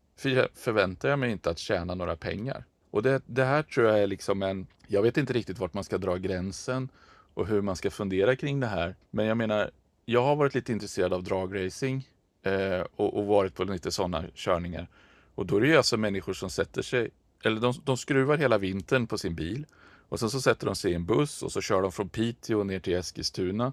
[0.54, 2.64] förväntar jag mig inte att tjäna några pengar.
[2.94, 5.84] Och det, det här tror jag är liksom en, jag vet inte riktigt vart man
[5.84, 6.88] ska dra gränsen
[7.34, 8.96] och hur man ska fundera kring det här.
[9.10, 9.70] Men jag menar,
[10.04, 12.08] jag har varit lite intresserad av dragracing
[12.42, 14.88] eh, och, och, varit på lite sådana körningar.
[15.34, 17.10] Och då är det ju alltså människor som sätter sig,
[17.44, 19.66] eller de, de skruvar hela vintern på sin bil
[20.08, 22.64] och sen så sätter de sig i en buss och så kör de från Piteå
[22.64, 23.72] ner till Eskilstuna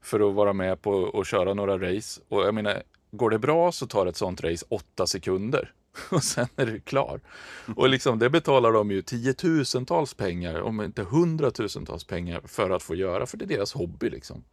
[0.00, 2.20] för att vara med på och köra några race.
[2.28, 5.72] Och jag menar, går det bra så tar ett sånt race åtta sekunder
[6.10, 7.20] och sen är du klar.
[7.76, 12.94] Och liksom, det betalar de ju tiotusentals pengar, om inte hundratusentals pengar för att få
[12.94, 14.44] göra, för det är deras hobby liksom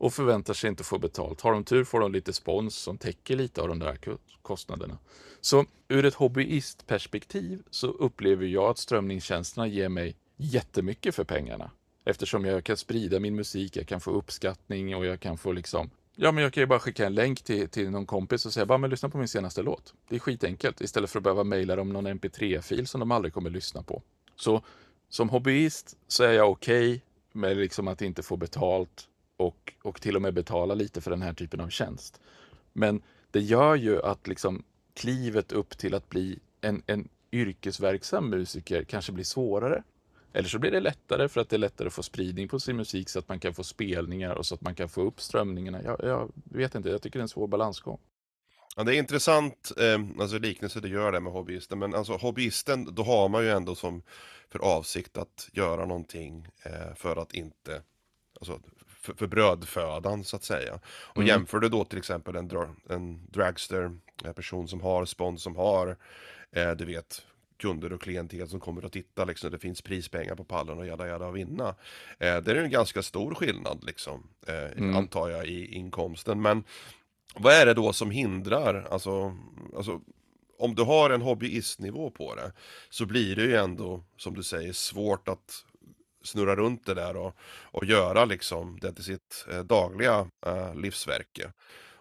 [0.00, 1.40] och förväntar sig inte att få betalt.
[1.40, 3.98] Har de tur får de lite spons som täcker lite av de där
[4.42, 4.98] kostnaderna.
[5.40, 11.70] Så ur ett hobbyistperspektiv så upplever jag att strömningstjänsterna ger mig jättemycket för pengarna.
[12.04, 15.90] Eftersom jag kan sprida min musik, jag kan få uppskattning och jag kan få liksom
[16.22, 18.66] Ja, men jag kan ju bara skicka en länk till, till någon kompis och säga
[18.66, 19.94] bara men lyssna på min senaste låt.
[20.08, 23.50] Det är skitenkelt istället för att behöva mejla dem någon mp3-fil som de aldrig kommer
[23.50, 24.02] lyssna på.
[24.36, 24.62] Så
[25.08, 27.00] som hobbyist så är jag okej okay
[27.32, 31.22] med liksom att inte få betalt och, och till och med betala lite för den
[31.22, 32.20] här typen av tjänst.
[32.72, 34.62] Men det gör ju att liksom
[34.94, 39.82] klivet upp till att bli en, en yrkesverksam musiker kanske blir svårare.
[40.32, 42.76] Eller så blir det lättare för att det är lättare att få spridning på sin
[42.76, 45.82] musik så att man kan få spelningar och så att man kan få upp strömningarna.
[45.82, 47.98] Jag, jag vet inte, jag tycker det är en svår balansgång.
[48.76, 52.94] Ja, det är intressant, eh, alltså liknelse du gör det med hobbyisten, men alltså hobbyisten,
[52.94, 54.02] då har man ju ändå som
[54.48, 57.82] för avsikt att göra någonting eh, för att inte,
[58.40, 60.80] alltså för, för brödfödan så att säga.
[60.84, 61.28] Och mm.
[61.28, 62.50] jämför du då till exempel en,
[62.88, 65.96] en dragster, en person som har spons, som har,
[66.52, 67.22] eh, du vet,
[67.60, 71.08] kunder och klientel som kommer att titta liksom, det finns prispengar på pallen och jada
[71.08, 71.68] jada och vinna.
[72.18, 74.96] Eh, det är en ganska stor skillnad liksom, eh, mm.
[74.96, 76.42] antar jag i inkomsten.
[76.42, 76.64] Men
[77.34, 79.36] vad är det då som hindrar, alltså,
[79.76, 80.00] alltså
[80.58, 82.52] om du har en hobbyistnivå på det
[82.90, 85.64] så blir det ju ändå, som du säger, svårt att
[86.22, 91.52] snurra runt det där och, och göra liksom det till sitt eh, dagliga eh, livsverke.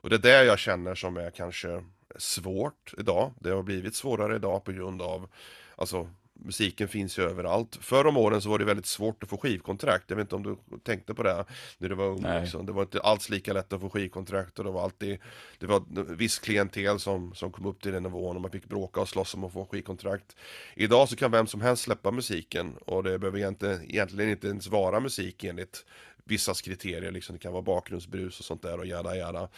[0.02, 1.84] Och det är det jag känner som är kanske
[2.16, 3.34] svårt idag.
[3.40, 5.30] Det har blivit svårare idag på grund av
[5.76, 6.10] alltså,
[6.46, 7.78] musiken finns ju överallt.
[7.82, 10.06] Förr om åren så var det väldigt svårt att få skivkontrakt.
[10.08, 11.46] Jag vet inte om du tänkte på det
[11.78, 12.26] när du var ung.
[12.42, 12.66] Liksom.
[12.66, 15.20] Det var inte alls lika lätt att få skivkontrakt och det var alltid
[15.60, 15.84] Det var
[16.16, 19.36] viss klientel som, som kom upp till den nivån och man fick bråka och slåss
[19.36, 20.36] om att få skivkontrakt.
[20.76, 24.68] Idag så kan vem som helst släppa musiken och det behöver egentligen, egentligen inte ens
[24.68, 25.86] vara musik enligt
[26.32, 29.50] vissas kriterier, liksom det kan vara bakgrundsbrus och sånt där och jada jada.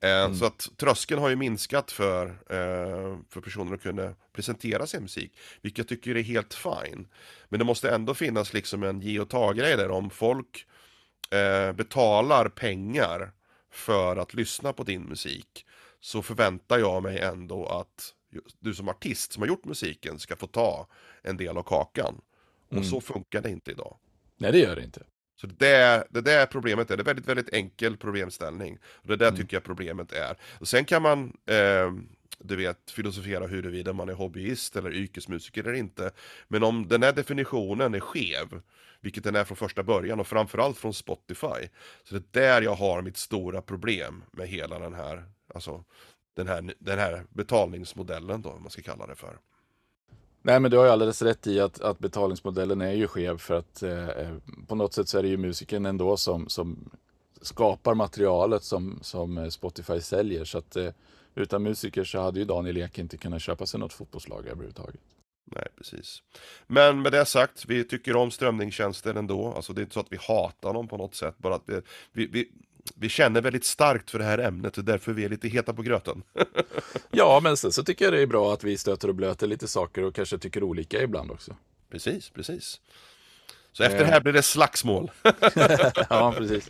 [0.00, 0.34] Eh, mm.
[0.34, 5.38] Så att tröskeln har ju minskat för, eh, för personer att kunna presentera sin musik,
[5.62, 7.08] vilket jag tycker är helt fine.
[7.48, 10.66] Men det måste ändå finnas liksom en ge och ta-grej där om folk
[11.30, 13.32] eh, betalar pengar
[13.70, 15.66] för att lyssna på din musik
[16.00, 18.14] så förväntar jag mig ändå att
[18.58, 20.86] du som artist som har gjort musiken ska få ta
[21.22, 22.20] en del av kakan.
[22.68, 22.84] Och mm.
[22.84, 23.96] så funkar det inte idag.
[24.36, 25.02] Nej, det gör det inte.
[25.40, 28.78] Så det, det där problemet är, det är väldigt, väldigt enkel problemställning.
[28.84, 29.40] Och det där mm.
[29.40, 30.36] tycker jag problemet är.
[30.60, 31.92] Och sen kan man, eh,
[32.38, 36.10] du vet, filosofera huruvida man är hobbyist eller yrkesmusiker eller inte.
[36.48, 38.60] Men om den här definitionen är skev,
[39.00, 41.68] vilket den är från första början och framförallt från Spotify.
[42.04, 45.24] Så det är där jag har mitt stora problem med hela den här,
[45.54, 45.84] alltså
[46.36, 49.38] den här, den här betalningsmodellen då, om man ska kalla det för.
[50.42, 53.54] Nej men du har ju alldeles rätt i att, att betalningsmodellen är ju skev för
[53.54, 54.34] att eh, eh
[54.68, 56.90] på något sätt så är det ju musiken ändå som, som
[57.40, 60.44] skapar materialet som, som eh, Spotify säljer.
[60.44, 60.90] Så att eh,
[61.34, 65.00] utan musiker så hade ju Daniel Ek inte kunnat köpa sig något fotbollslag överhuvudtaget.
[65.44, 66.22] Nej, precis.
[66.66, 69.52] Men med det sagt, vi tycker om strömningstjänster ändå.
[69.52, 71.80] Alltså det är inte så att vi hatar dem på något sätt, bara att vi,
[72.12, 72.48] vi, vi,
[72.96, 75.82] vi känner väldigt starkt för det här ämnet och därför vi är lite heta på
[75.82, 76.22] gröten.
[77.10, 79.68] ja, men sen så tycker jag det är bra att vi stöter och blöter lite
[79.68, 81.56] saker och kanske tycker olika ibland också.
[81.90, 82.80] Precis, precis.
[83.72, 85.10] Så efter det här blir det slagsmål.
[86.10, 86.68] ja, precis.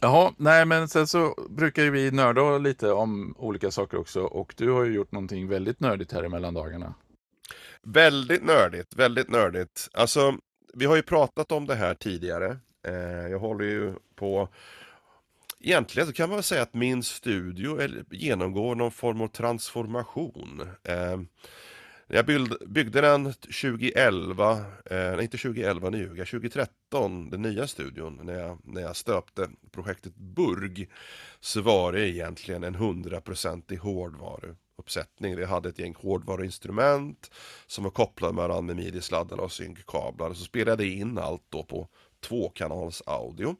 [0.00, 4.54] Jaha, nej men sen så brukar ju vi nörda lite om olika saker också och
[4.56, 6.94] du har ju gjort någonting väldigt nördigt här emellan dagarna.
[7.86, 9.88] Väldigt nördigt, väldigt nördigt.
[9.92, 10.38] Alltså,
[10.74, 12.56] vi har ju pratat om det här tidigare.
[12.86, 14.48] Eh, jag håller ju på
[15.64, 17.78] Egentligen så kan man väl säga att min studio
[18.10, 20.68] genomgår någon form av transformation.
[20.84, 21.20] Eh,
[22.06, 22.26] jag
[22.66, 28.96] byggde den 2011, eh, inte 2011 nu, 2013, den nya studion, när jag, när jag
[28.96, 30.88] stöpte projektet Burg,
[31.40, 33.78] så var det egentligen en hundraprocentig
[34.76, 35.36] hårdvaruuppsättning.
[35.36, 37.30] Vi hade ett gäng hårdvaruinstrument
[37.66, 40.34] som var kopplade med varandra med midi-sladdar och synkkablar.
[40.34, 41.88] Så spelade jag in allt då på
[42.20, 43.56] tvåkanals audio.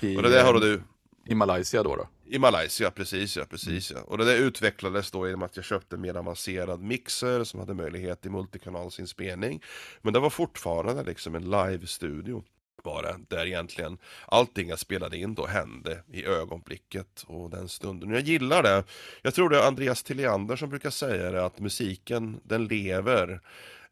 [0.00, 0.82] I, och det där har du...
[1.26, 1.96] I Malaysia då?
[1.96, 2.08] då?
[2.26, 4.00] I Malaysia, precis ja, precis ja.
[4.06, 7.74] Och det där utvecklades då genom att jag köpte en mer avancerad mixer som hade
[7.74, 9.62] möjlighet till multikanalsinspelning.
[10.02, 12.44] Men det var fortfarande liksom en live-studio
[12.84, 18.10] bara, där egentligen allting jag spelade in då hände i ögonblicket och den stunden.
[18.10, 18.84] Jag gillar det.
[19.22, 23.40] Jag tror det är Andreas Tilliander som brukar säga det, att musiken den lever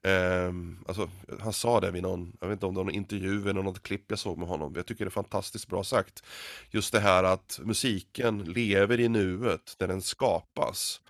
[0.03, 3.51] Um, alltså, han sa det vid någon, jag vet inte om det var någon intervju
[3.51, 4.73] eller något klipp jag såg med honom.
[4.77, 6.25] Jag tycker det är fantastiskt bra sagt.
[6.71, 11.01] Just det här att musiken lever i nuet, där den skapas.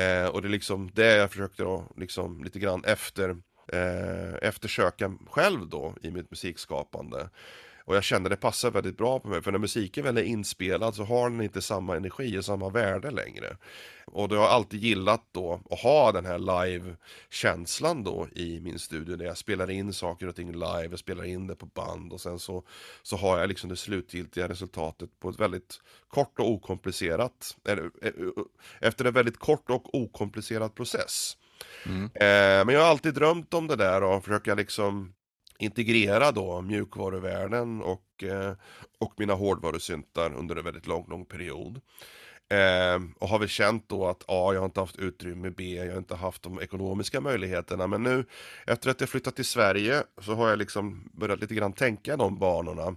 [0.00, 3.36] Uh, och det är liksom det jag försökte då, liksom lite grann efter,
[3.72, 7.28] eh, eftersöka själv då i mitt musikskapande.
[7.88, 10.94] Och jag kände det passar väldigt bra på mig, för när musiken väl är inspelad
[10.94, 13.56] så har den inte samma energi och samma värde längre.
[14.04, 18.78] Och då har jag alltid gillat då att ha den här live-känslan då i min
[18.78, 22.12] studio, där jag spelar in saker och ting live, jag spelar in det på band
[22.12, 22.64] och sen så,
[23.02, 28.08] så har jag liksom det slutgiltiga resultatet på ett väldigt kort och okomplicerat, eller, eh,
[28.08, 28.44] eh,
[28.80, 31.36] efter en väldigt kort och okomplicerad process.
[31.86, 32.04] Mm.
[32.04, 35.14] Eh, men jag har alltid drömt om det där och försöka liksom
[35.58, 38.52] integrera då mjukvaruvärlden och, eh,
[38.98, 41.80] och mina hårdvarusyntar under en väldigt lång, lång period.
[42.50, 45.92] Eh, och har väl känt då att A, jag har inte haft utrymme, B, jag
[45.92, 47.86] har inte haft de ekonomiska möjligheterna.
[47.86, 48.24] Men nu
[48.66, 52.38] efter att jag flyttat till Sverige så har jag liksom börjat lite grann tänka de
[52.38, 52.96] banorna.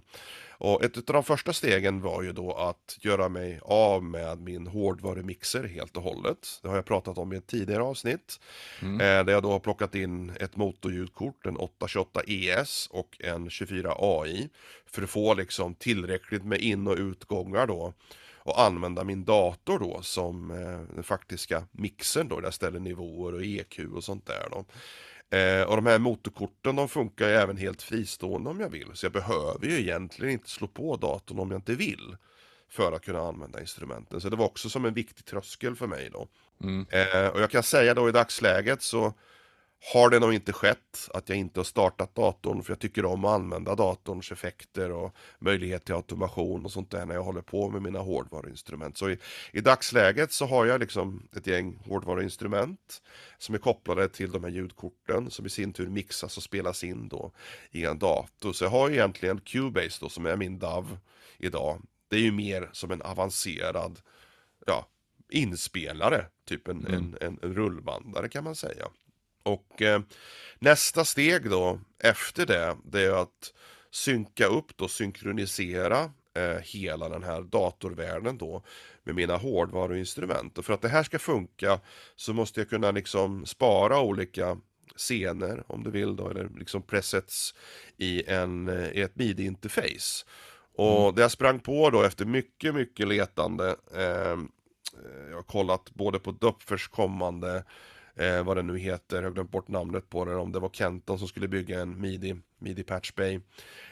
[0.64, 4.66] Och ett av de första stegen var ju då att göra mig av med min
[4.66, 6.60] hårdvarumixer helt och hållet.
[6.62, 8.40] Det har jag pratat om i ett tidigare avsnitt.
[8.82, 8.94] Mm.
[8.94, 13.94] Eh, där jag då har plockat in ett motorljudkort, en 828 ES och en 24
[13.98, 14.48] AI.
[14.86, 17.92] För att få liksom tillräckligt med in och utgångar då
[18.38, 23.34] och använda min dator då som eh, den faktiska mixern då, där jag ställer nivåer
[23.34, 24.64] och EQ och sånt där då.
[25.32, 28.90] Eh, och de här motorkorten de funkar ju även helt fristående om jag vill.
[28.94, 32.16] Så jag behöver ju egentligen inte slå på datorn om jag inte vill.
[32.70, 34.20] För att kunna använda instrumenten.
[34.20, 36.28] Så det var också som en viktig tröskel för mig då.
[36.62, 36.86] Mm.
[36.90, 39.14] Eh, och jag kan säga då i dagsläget så
[39.84, 43.24] har det nog inte skett att jag inte har startat datorn för jag tycker om
[43.24, 47.70] att använda datorns effekter och möjlighet till automation och sånt där när jag håller på
[47.70, 48.98] med mina hårdvaruinstrument.
[48.98, 49.18] Så i,
[49.52, 53.02] i dagsläget så har jag liksom ett gäng hårdvaruinstrument
[53.38, 57.08] som är kopplade till de här ljudkorten som i sin tur mixas och spelas in
[57.08, 57.32] då
[57.70, 58.52] i en dator.
[58.52, 60.98] Så jag har egentligen Cubase då som är min DAV
[61.38, 61.82] idag.
[62.08, 64.00] Det är ju mer som en avancerad
[64.66, 64.86] ja,
[65.28, 66.94] inspelare, typ en, mm.
[66.94, 68.88] en, en, en rullbandare kan man säga.
[69.42, 70.00] Och eh,
[70.58, 73.52] nästa steg då efter det, det är att
[73.90, 78.62] synka upp och synkronisera eh, hela den här datorvärlden då
[79.04, 80.58] med mina hårdvaruinstrument.
[80.58, 81.80] Och för att det här ska funka
[82.16, 84.58] så måste jag kunna liksom spara olika
[84.96, 87.54] scener om du vill då, eller liksom presets
[87.96, 90.26] i, en, eh, i ett midi-interface.
[90.74, 91.14] Och mm.
[91.14, 94.38] det jag sprang på då efter mycket, mycket letande, eh,
[95.28, 97.64] jag har kollat både på Dupfers kommande
[98.16, 100.36] eh, vad den nu heter, jag har glömt bort namnet på den.
[100.36, 103.40] om det var Kenton som skulle bygga en midi, midi patch bay.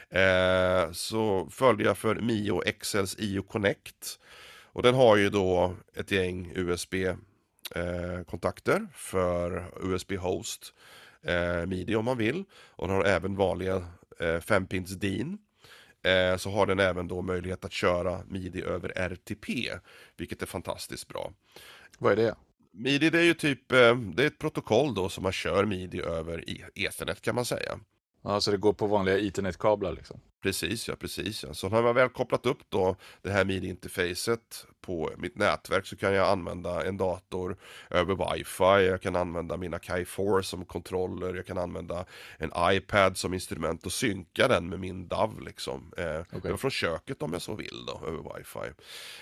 [0.09, 4.19] Eh, så följde jag för Mio XLs IO Connect.
[4.73, 6.93] Och den har ju då ett gäng USB
[7.75, 10.73] eh, kontakter för USB host
[11.21, 12.43] eh, midi om man vill.
[12.53, 13.75] Och den har även vanliga
[14.19, 15.37] eh, 5-pins DIN.
[16.03, 19.71] Eh, så har den även då möjlighet att köra midi över RTP,
[20.17, 21.31] vilket är fantastiskt bra.
[21.97, 22.35] Vad är det?
[22.73, 26.01] Midi det är ju typ, eh, det är ett protokoll då som man kör midi
[26.01, 26.43] över
[26.75, 27.79] ethernet kan man säga.
[28.23, 30.19] Ja, så det går på vanliga internetkablar liksom?
[30.43, 31.43] Precis, ja, precis.
[31.43, 31.53] Ja.
[31.53, 36.13] Så när man väl kopplat upp då det här midi-interfacet på mitt nätverk så kan
[36.13, 37.57] jag använda en dator
[37.89, 42.05] över wifi, jag kan använda mina Kai4 som kontroller, jag kan använda
[42.37, 45.93] en iPad som instrument och synka den med min DAV liksom.
[45.97, 46.57] Eh, okay.
[46.57, 48.73] Från köket om jag så vill då, över wifi.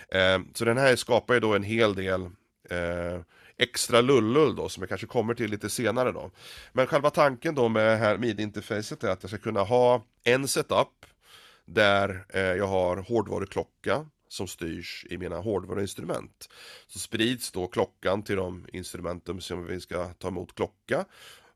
[0.10, 2.22] Eh, så den här skapar ju då en hel del
[2.70, 3.22] eh,
[3.60, 6.32] extra lullull då som jag kanske kommer till lite senare då.
[6.74, 10.48] Men själva tanken då med det här midi-interfacet är att jag ska kunna ha en
[10.48, 11.06] setup
[11.66, 16.50] där eh, jag har hårdvaruklocka som styrs i mina hårdvaruinstrument.
[16.88, 21.06] Så sprids då klockan till de instrumenten som vi ska ta emot klocka,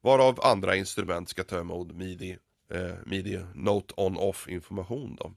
[0.01, 2.38] varav andra instrument ska ta emot midi,
[2.72, 5.34] eh, midi note on-off information då.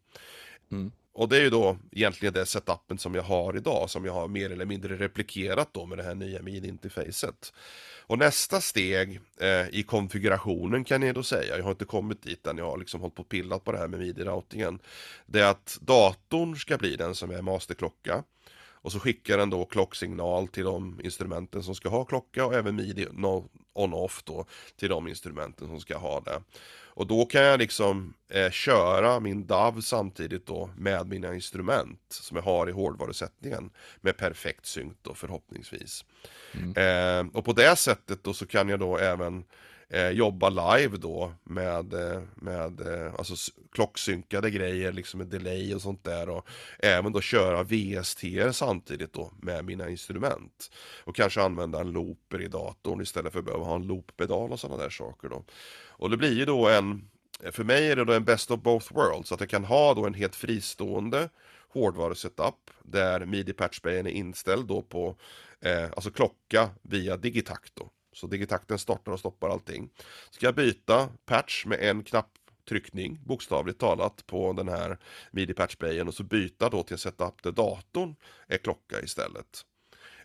[0.73, 0.93] Mm.
[1.17, 4.29] Och det är ju då egentligen det setupen som jag har idag, som jag har
[4.29, 7.53] mer eller mindre replikerat då med det här nya midi-interfacet.
[8.07, 12.47] Och nästa steg eh, i konfigurationen kan jag då säga, jag har inte kommit dit
[12.47, 14.79] än, jag har liksom hållit på och pillat på det här med midi-routingen.
[15.27, 18.25] Det är att datorn ska bli den som är masterklocka.
[18.87, 22.77] Och så skickar den då klocksignal till de instrumenten som ska ha klocka och även
[22.77, 23.09] midi
[23.73, 24.45] on-off då
[24.77, 26.43] till de instrumenten som ska ha det.
[26.97, 32.36] Och då kan jag liksom eh, köra min DAV samtidigt då med mina instrument som
[32.36, 33.70] jag har i hårdvarusättningen
[34.01, 36.05] med perfekt synk då förhoppningsvis.
[36.53, 36.76] Mm.
[36.76, 39.44] Eh, och på det sättet då så kan jag då även
[39.89, 45.82] eh, jobba live då med, eh, med eh, alltså klocksynkade grejer, liksom med delay och
[45.82, 48.22] sånt där och även då köra VST
[48.53, 50.70] samtidigt då med mina instrument.
[51.05, 54.61] Och kanske använda en looper i datorn istället för att behöva ha en looppedal och
[54.61, 55.45] sådana där saker då.
[55.89, 57.09] Och det blir ju då en,
[57.43, 59.95] eh, för mig är det då en best of both worlds, att jag kan ha
[59.95, 61.28] då en helt fristående
[61.68, 65.16] hårdvarusetup där midi-patchbayen är inställd då på
[65.61, 67.91] eh, alltså klocka via digitakt då.
[68.17, 69.91] Så digitakten startar och stoppar allting.
[70.31, 74.99] Ska jag byta patch med en knapptryckning, bokstavligt talat, på den här
[75.31, 78.17] midi patchbayen och så byta då till en setup där datorn
[78.49, 79.64] är klocka istället.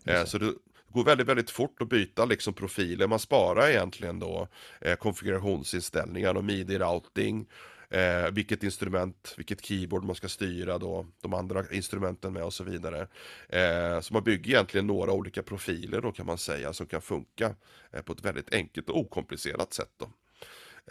[0.04, 0.54] Eh, så det
[0.88, 3.06] går väldigt, väldigt fort att byta liksom profiler.
[3.06, 4.48] Man sparar egentligen då
[4.80, 7.46] eh, konfigurationsinställningar och midi-routing
[7.92, 12.64] eh, vilket instrument, vilket keyboard man ska styra då, de andra instrumenten med och så
[12.64, 13.06] vidare.
[13.48, 17.54] Eh, så man bygger egentligen några olika profiler då kan man säga som kan funka
[17.92, 19.92] eh, på ett väldigt enkelt och okomplicerat sätt.
[19.96, 20.08] Då.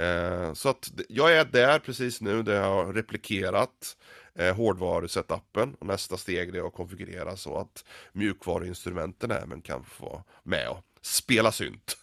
[0.03, 3.97] Eh, så att jag är där precis nu där jag har replikerat
[4.35, 10.23] eh, hårdvarusetupen och nästa steg är att konfigurera så att mjukvaruinstrumenten även kan få vara
[10.43, 11.97] med och spela synt.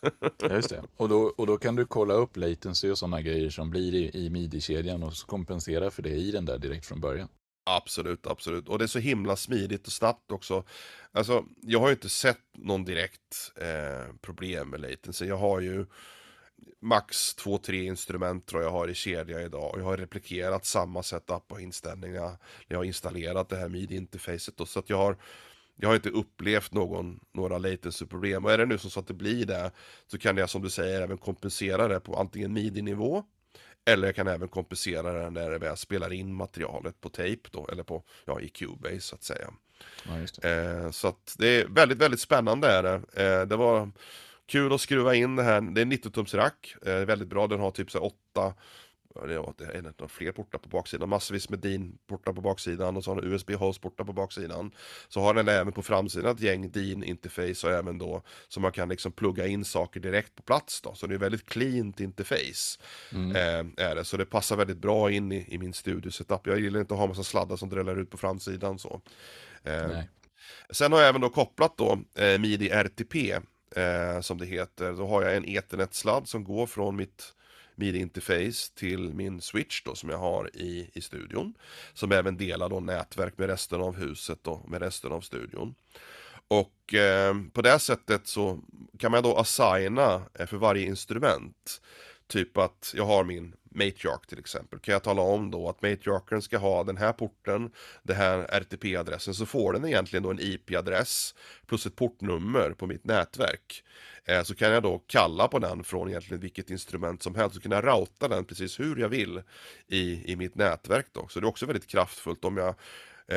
[0.51, 0.83] Just det.
[0.97, 4.27] Och då, och då kan du kolla upp latency och sådana grejer som blir i,
[4.27, 7.29] i midi-kedjan och kompensera för det i den där direkt från början.
[7.71, 8.69] Absolut, absolut.
[8.69, 10.65] Och det är så himla smidigt och snabbt också.
[11.13, 15.27] Alltså, jag har ju inte sett någon direkt eh, problem med latency.
[15.27, 15.87] Jag har ju
[16.81, 19.75] max två, tre instrument tror jag har i kedja idag.
[19.75, 22.39] Och jag har replikerat samma setup och inställningar när
[22.69, 24.69] jag har installerat det här midi-interfacet.
[24.69, 25.17] Så att jag har
[25.81, 28.45] jag har inte upplevt någon, några latency-problem.
[28.45, 29.71] Och är det nu så att det blir det
[30.07, 33.25] så kan jag som du säger även kompensera det på antingen midi-nivå
[33.89, 37.69] eller jag kan även kompensera det när jag väl spelar in materialet på tape då,
[37.73, 39.51] eller på, ja, i Cubase så att säga.
[40.07, 42.95] Ja, eh, så att det är väldigt, väldigt spännande är det.
[43.25, 43.91] Eh, det var
[44.47, 47.71] kul att skruva in det här, det är 90-tums rack, eh, väldigt bra, den har
[47.71, 48.55] typ så 8
[49.27, 53.15] det är en av fler portar på baksidan, massvis med DIN-portar på baksidan och så
[53.15, 54.71] har den USB-host-portar på baksidan.
[55.09, 58.89] Så har den även på framsidan ett gäng DIN-interface och även då så man kan
[58.89, 60.95] liksom plugga in saker direkt på plats då.
[60.95, 62.79] Så det är väldigt cleant interface.
[63.13, 63.37] Mm.
[63.37, 64.05] Eh, är det.
[64.05, 66.47] Så det passar väldigt bra in i, i min studiosetup.
[66.47, 69.01] Jag gillar inte att ha massa sladdar som dräller ut på framsidan så.
[69.65, 69.99] Eh,
[70.71, 73.33] sen har jag även då kopplat då eh, Midi RTP
[73.77, 74.93] eh, som det heter.
[74.93, 77.35] Då har jag en ethernet-sladd som går från mitt
[77.79, 81.55] midi-interface till min switch då som jag har i, i studion.
[81.95, 85.75] Som även delar då nätverk med resten av huset och med resten av studion.
[86.49, 88.61] Och eh, på det sättet så
[88.99, 91.81] kan man då assigna eh, för varje instrument.
[92.29, 94.79] Typ att jag har min Matriark till exempel.
[94.79, 97.71] Kan jag tala om då att Matriarken ska ha den här porten,
[98.03, 101.35] den här RTP-adressen, så får den egentligen då en IP-adress
[101.67, 103.85] plus ett portnummer på mitt nätverk.
[104.25, 107.63] Eh, så kan jag då kalla på den från egentligen vilket instrument som helst och
[107.63, 109.43] kunna routa den precis hur jag vill
[109.87, 111.29] i, i mitt nätverk då.
[111.29, 112.75] Så det är också väldigt kraftfullt om jag,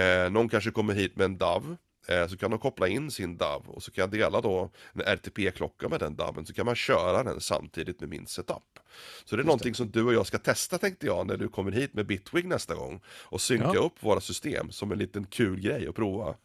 [0.01, 1.77] eh, någon kanske kommer hit med en DAV
[2.29, 5.89] så kan de koppla in sin DAV och så kan jag dela då en RTP-klocka
[5.89, 8.79] med den DAVen så kan man köra den samtidigt med min setup.
[9.25, 9.77] Så det är Just någonting det.
[9.77, 12.75] som du och jag ska testa tänkte jag när du kommer hit med Bitwig nästa
[12.75, 13.79] gång och synka ja.
[13.81, 16.35] upp våra system som en liten kul grej att prova.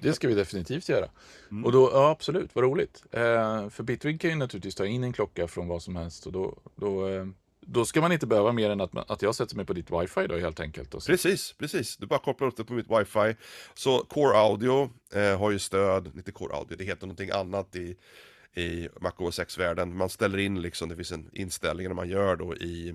[0.00, 1.08] det ska vi definitivt göra.
[1.50, 1.64] Mm.
[1.64, 3.04] Och då, ja absolut, vad roligt.
[3.10, 6.32] Eh, för Bitwig kan ju naturligtvis ta in en klocka från vad som helst och
[6.32, 7.26] då, då eh,
[7.66, 9.90] då ska man inte behöva mer än att, man, att jag sätter mig på ditt
[9.90, 10.94] wifi då helt enkelt.
[10.94, 11.12] Och så.
[11.12, 11.96] Precis, precis.
[11.96, 13.36] Du bara kopplar upp det på mitt wifi.
[13.74, 17.96] Så Core Audio eh, har ju stöd, inte Core Audio, det heter någonting annat i,
[18.54, 19.96] i MacOS X-världen.
[19.96, 22.88] Man ställer in liksom, det finns en inställning när man gör då i,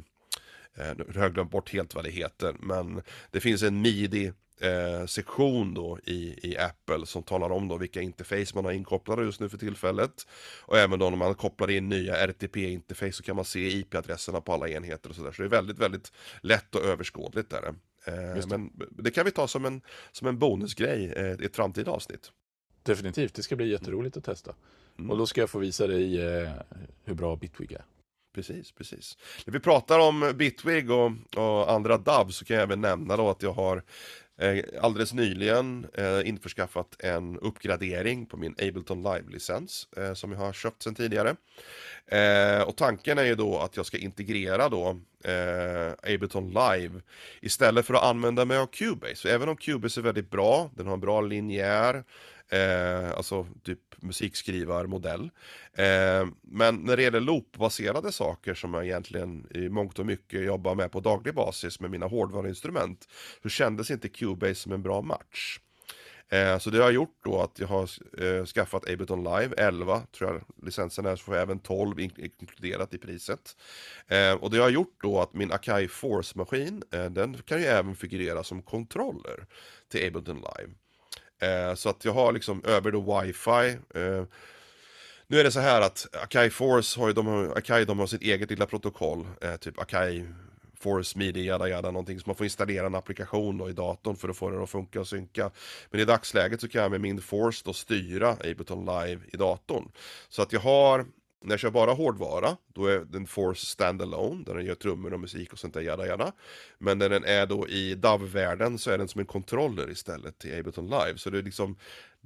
[0.76, 3.02] eh, nu har jag glömt bort helt vad det heter, men
[3.32, 8.02] det finns en midi eh, sektion då i, i Apple som talar om då vilka
[8.02, 10.28] interface man har inkopplade just nu för tillfället.
[10.62, 14.54] Och även då när man kopplar in nya RTP-interface så kan man se IP-adresserna på
[14.54, 15.32] alla enheter och sådär.
[15.32, 17.74] Så det är väldigt, väldigt lätt och överskådligt där.
[18.06, 19.82] Eh, men det kan vi ta som en,
[20.12, 22.32] som en bonusgrej eh, i ett framtida avsnitt.
[22.84, 24.56] Definitivt, det ska bli jätteroligt att testa.
[24.98, 25.12] Mm.
[25.12, 26.52] Och då ska jag få visa dig eh,
[27.04, 27.86] hur bra Bitwig är.
[28.36, 29.18] Precis, precis.
[29.46, 33.30] När vi pratar om Bitwig och, och andra DAV så kan jag även nämna då
[33.30, 33.84] att jag har
[34.40, 40.54] Eh, alldeles nyligen eh, införskaffat en uppgradering på min Ableton Live-licens eh, som jag har
[40.54, 41.36] köpt sedan tidigare.
[42.08, 47.02] Eh, och tanken är ju då att jag ska integrera då eh, Ableton Live
[47.42, 49.16] istället för att använda mig av Cubase.
[49.16, 52.04] Så även om Cubase är väldigt bra, den har en bra linjär
[52.50, 55.30] eh, alltså typ musikskrivarmodell.
[55.74, 60.76] Eh, men när det gäller loopbaserade saker som jag egentligen i mångt och mycket jobbar
[60.76, 63.08] med på daglig basis med mina hårdvaruinstrument
[63.44, 65.60] så kändes inte Cubase som en bra match.
[66.30, 67.90] Eh, så det har gjort då att jag har
[68.24, 72.12] eh, skaffat Ableton Live 11, tror jag licensen är, så får jag även 12 in
[72.18, 73.58] inkluderat i priset.
[74.08, 77.96] Eh, och det har gjort då att min Akai Force-maskin, eh, den kan ju även
[77.96, 79.46] figurera som kontroller
[79.92, 80.74] till Ableton Live.
[81.40, 83.78] Eh, så att jag har liksom över då wifi.
[83.96, 84.24] Eh,
[85.28, 88.08] nu är det så här att Akai Force har ju, de har, Akai de har
[88.08, 90.26] sitt eget lilla protokoll, eh, typ Akai
[90.80, 92.20] Force Media, jada jada, någonting.
[92.20, 95.00] Så man får installera en applikation då i datorn för att få den att funka
[95.00, 95.52] och synka.
[95.92, 99.92] Men i dagsläget så kan jag med min Force då styra Ableton Live i datorn.
[100.30, 101.06] Så att jag har
[101.44, 105.20] när jag kör bara hårdvara, då är den Force standalone, där den gör trummor och
[105.20, 106.32] musik och sånt där, jada jada.
[106.78, 110.60] Men när den är då i DAV-världen så är den som en kontroller istället till
[110.60, 111.18] Ableton Live.
[111.18, 111.78] Så det är liksom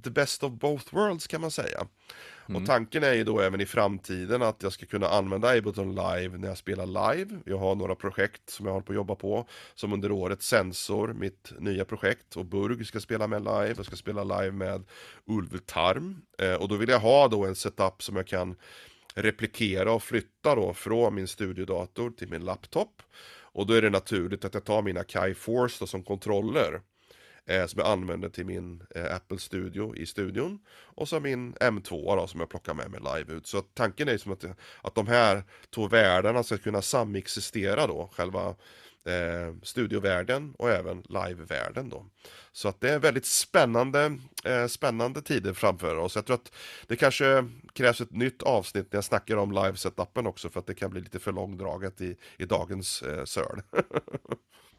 [0.02, 1.86] the best of both worlds kan man säga.
[2.48, 2.62] Mm.
[2.62, 6.38] Och tanken är ju då även i framtiden att jag ska kunna använda Ableton Live
[6.38, 7.40] när jag spelar live.
[7.44, 9.46] Jag har några projekt som jag håller på att jobba på.
[9.74, 12.36] Som under året Sensor, mitt nya projekt.
[12.36, 13.74] Och Burg ska spela med live.
[13.76, 14.84] Jag ska spela live med
[15.26, 16.22] Ulv Tarm.
[16.38, 18.56] Eh, och då vill jag ha då en setup som jag kan
[19.14, 23.02] replikera och flytta då från min studiodator till min laptop.
[23.54, 26.80] Och då är det naturligt att jag tar mina Kai Force då som kontroller.
[27.46, 30.58] Eh, som jag använder till min eh, Apple Studio i studion.
[30.68, 33.46] Och så min M2 då som jag plockar med mig live ut.
[33.46, 34.44] Så tanken är som att,
[34.82, 38.10] att de här två världarna ska kunna samexistera då.
[38.12, 38.54] Själva
[39.04, 42.06] eh, studiovärlden och även livevärlden då.
[42.52, 46.14] Så att det är väldigt spännande, eh, spännande tider framför oss.
[46.14, 46.52] Jag tror att
[46.86, 50.74] det kanske krävs ett nytt avsnitt när jag snackar om live-setupen också för att det
[50.74, 53.62] kan bli lite för långdraget i, i dagens eh, söl.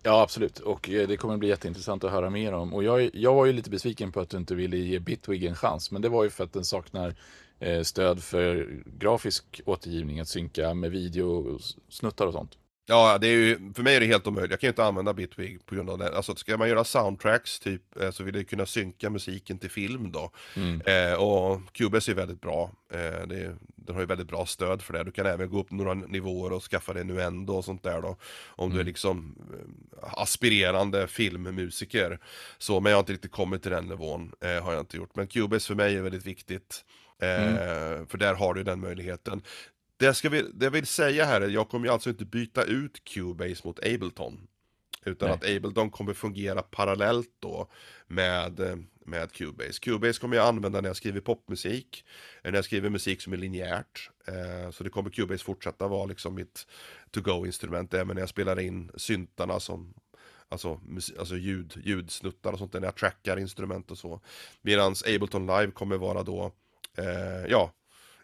[0.05, 0.59] Ja, absolut.
[0.59, 2.73] Och eh, det kommer bli jätteintressant att höra mer om.
[2.73, 5.55] Och jag, jag var ju lite besviken på att du inte ville ge Bitwig en
[5.55, 5.91] chans.
[5.91, 7.15] Men det var ju för att den saknar
[7.59, 12.57] eh, stöd för grafisk återgivning, att synka med video, snuttar och sånt.
[12.85, 14.51] Ja, det är ju, för mig är det helt omöjligt.
[14.51, 16.17] Jag kan ju inte använda Bitwig på grund av det.
[16.17, 20.11] Alltså ska man göra soundtracks typ eh, så vill jag kunna synka musiken till film
[20.11, 20.31] då.
[20.55, 20.81] Mm.
[20.81, 22.71] Eh, och Cubase är väldigt bra.
[22.93, 25.03] Eh, det, den har ju väldigt bra stöd för det.
[25.03, 28.17] Du kan även gå upp några nivåer och skaffa dig nuendo och sånt där då.
[28.47, 28.75] Om mm.
[28.75, 29.35] du är liksom
[30.07, 32.19] aspirerande filmmusiker.
[32.57, 34.31] Så, men jag har inte riktigt kommit till den nivån.
[34.41, 35.15] Eh, har jag inte gjort.
[35.15, 36.85] Men Cubase för mig är väldigt viktigt.
[37.21, 37.53] Mm.
[37.53, 39.41] Eh, för där har du den möjligheten.
[39.99, 42.63] Det, ska vi, det jag vill säga här är, jag kommer ju alltså inte byta
[42.63, 44.47] ut Cubase mot Ableton.
[45.05, 45.35] Utan Nej.
[45.35, 47.67] att Ableton kommer fungera parallellt då
[48.07, 48.75] med, eh,
[49.05, 49.79] med Cubase.
[49.81, 52.05] Cubase kommer jag använda när jag skriver popmusik,
[52.43, 54.09] när jag skriver musik som är linjärt.
[54.27, 56.67] Eh, så det kommer Cubase fortsätta vara liksom mitt
[57.11, 59.93] to-go-instrument även när jag spelar in syntarna som
[60.49, 60.79] Alltså,
[61.19, 64.21] alltså ljud, ljudsnuttar och sånt där när jag trackar instrument och så.
[64.61, 66.51] Medan Ableton Live kommer vara då,
[66.97, 67.73] eh, ja,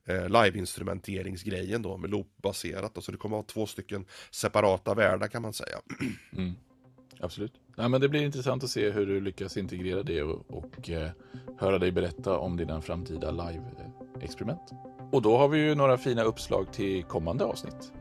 [0.05, 3.03] eh, live-instrumenteringsgrejen då med loop-baserat.
[3.03, 5.77] Så det kommer att vara två stycken separata världar kan man säga.
[6.37, 6.55] Mm.
[7.19, 7.53] Absolut.
[7.75, 11.09] Nej, men det blir intressant att se hur du lyckas integrera det och, och eh,
[11.57, 14.73] höra dig berätta om dina framtida live-experiment.
[15.11, 17.91] Och då har vi ju några fina uppslag till kommande avsnitt.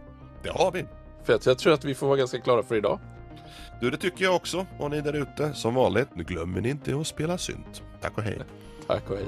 [0.43, 0.85] Det har vi.
[1.25, 3.01] För att jag tror att vi får vara ganska klara för idag.
[3.81, 4.67] Du, det tycker jag också.
[4.79, 7.83] Och ni där ute, som vanligt, nu glömmer ni inte att spela synt.
[8.01, 8.39] Tack och hej.
[8.87, 9.27] Tack och hej.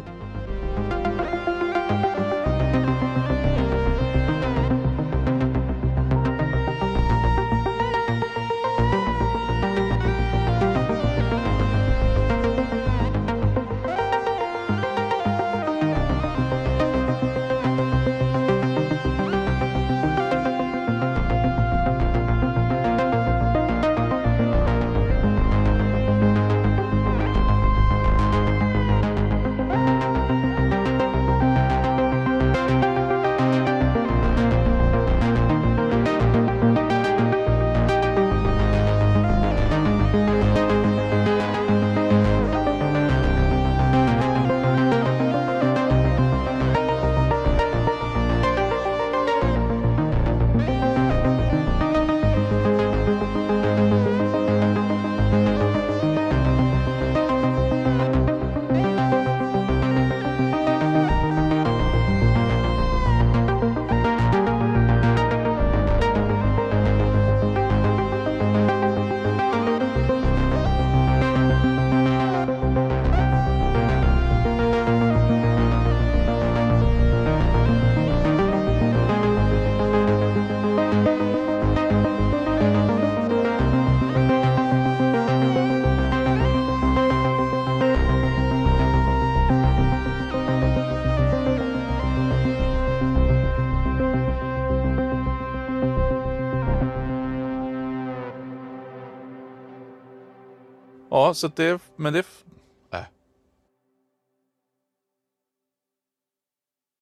[101.30, 102.16] Ja, så det, men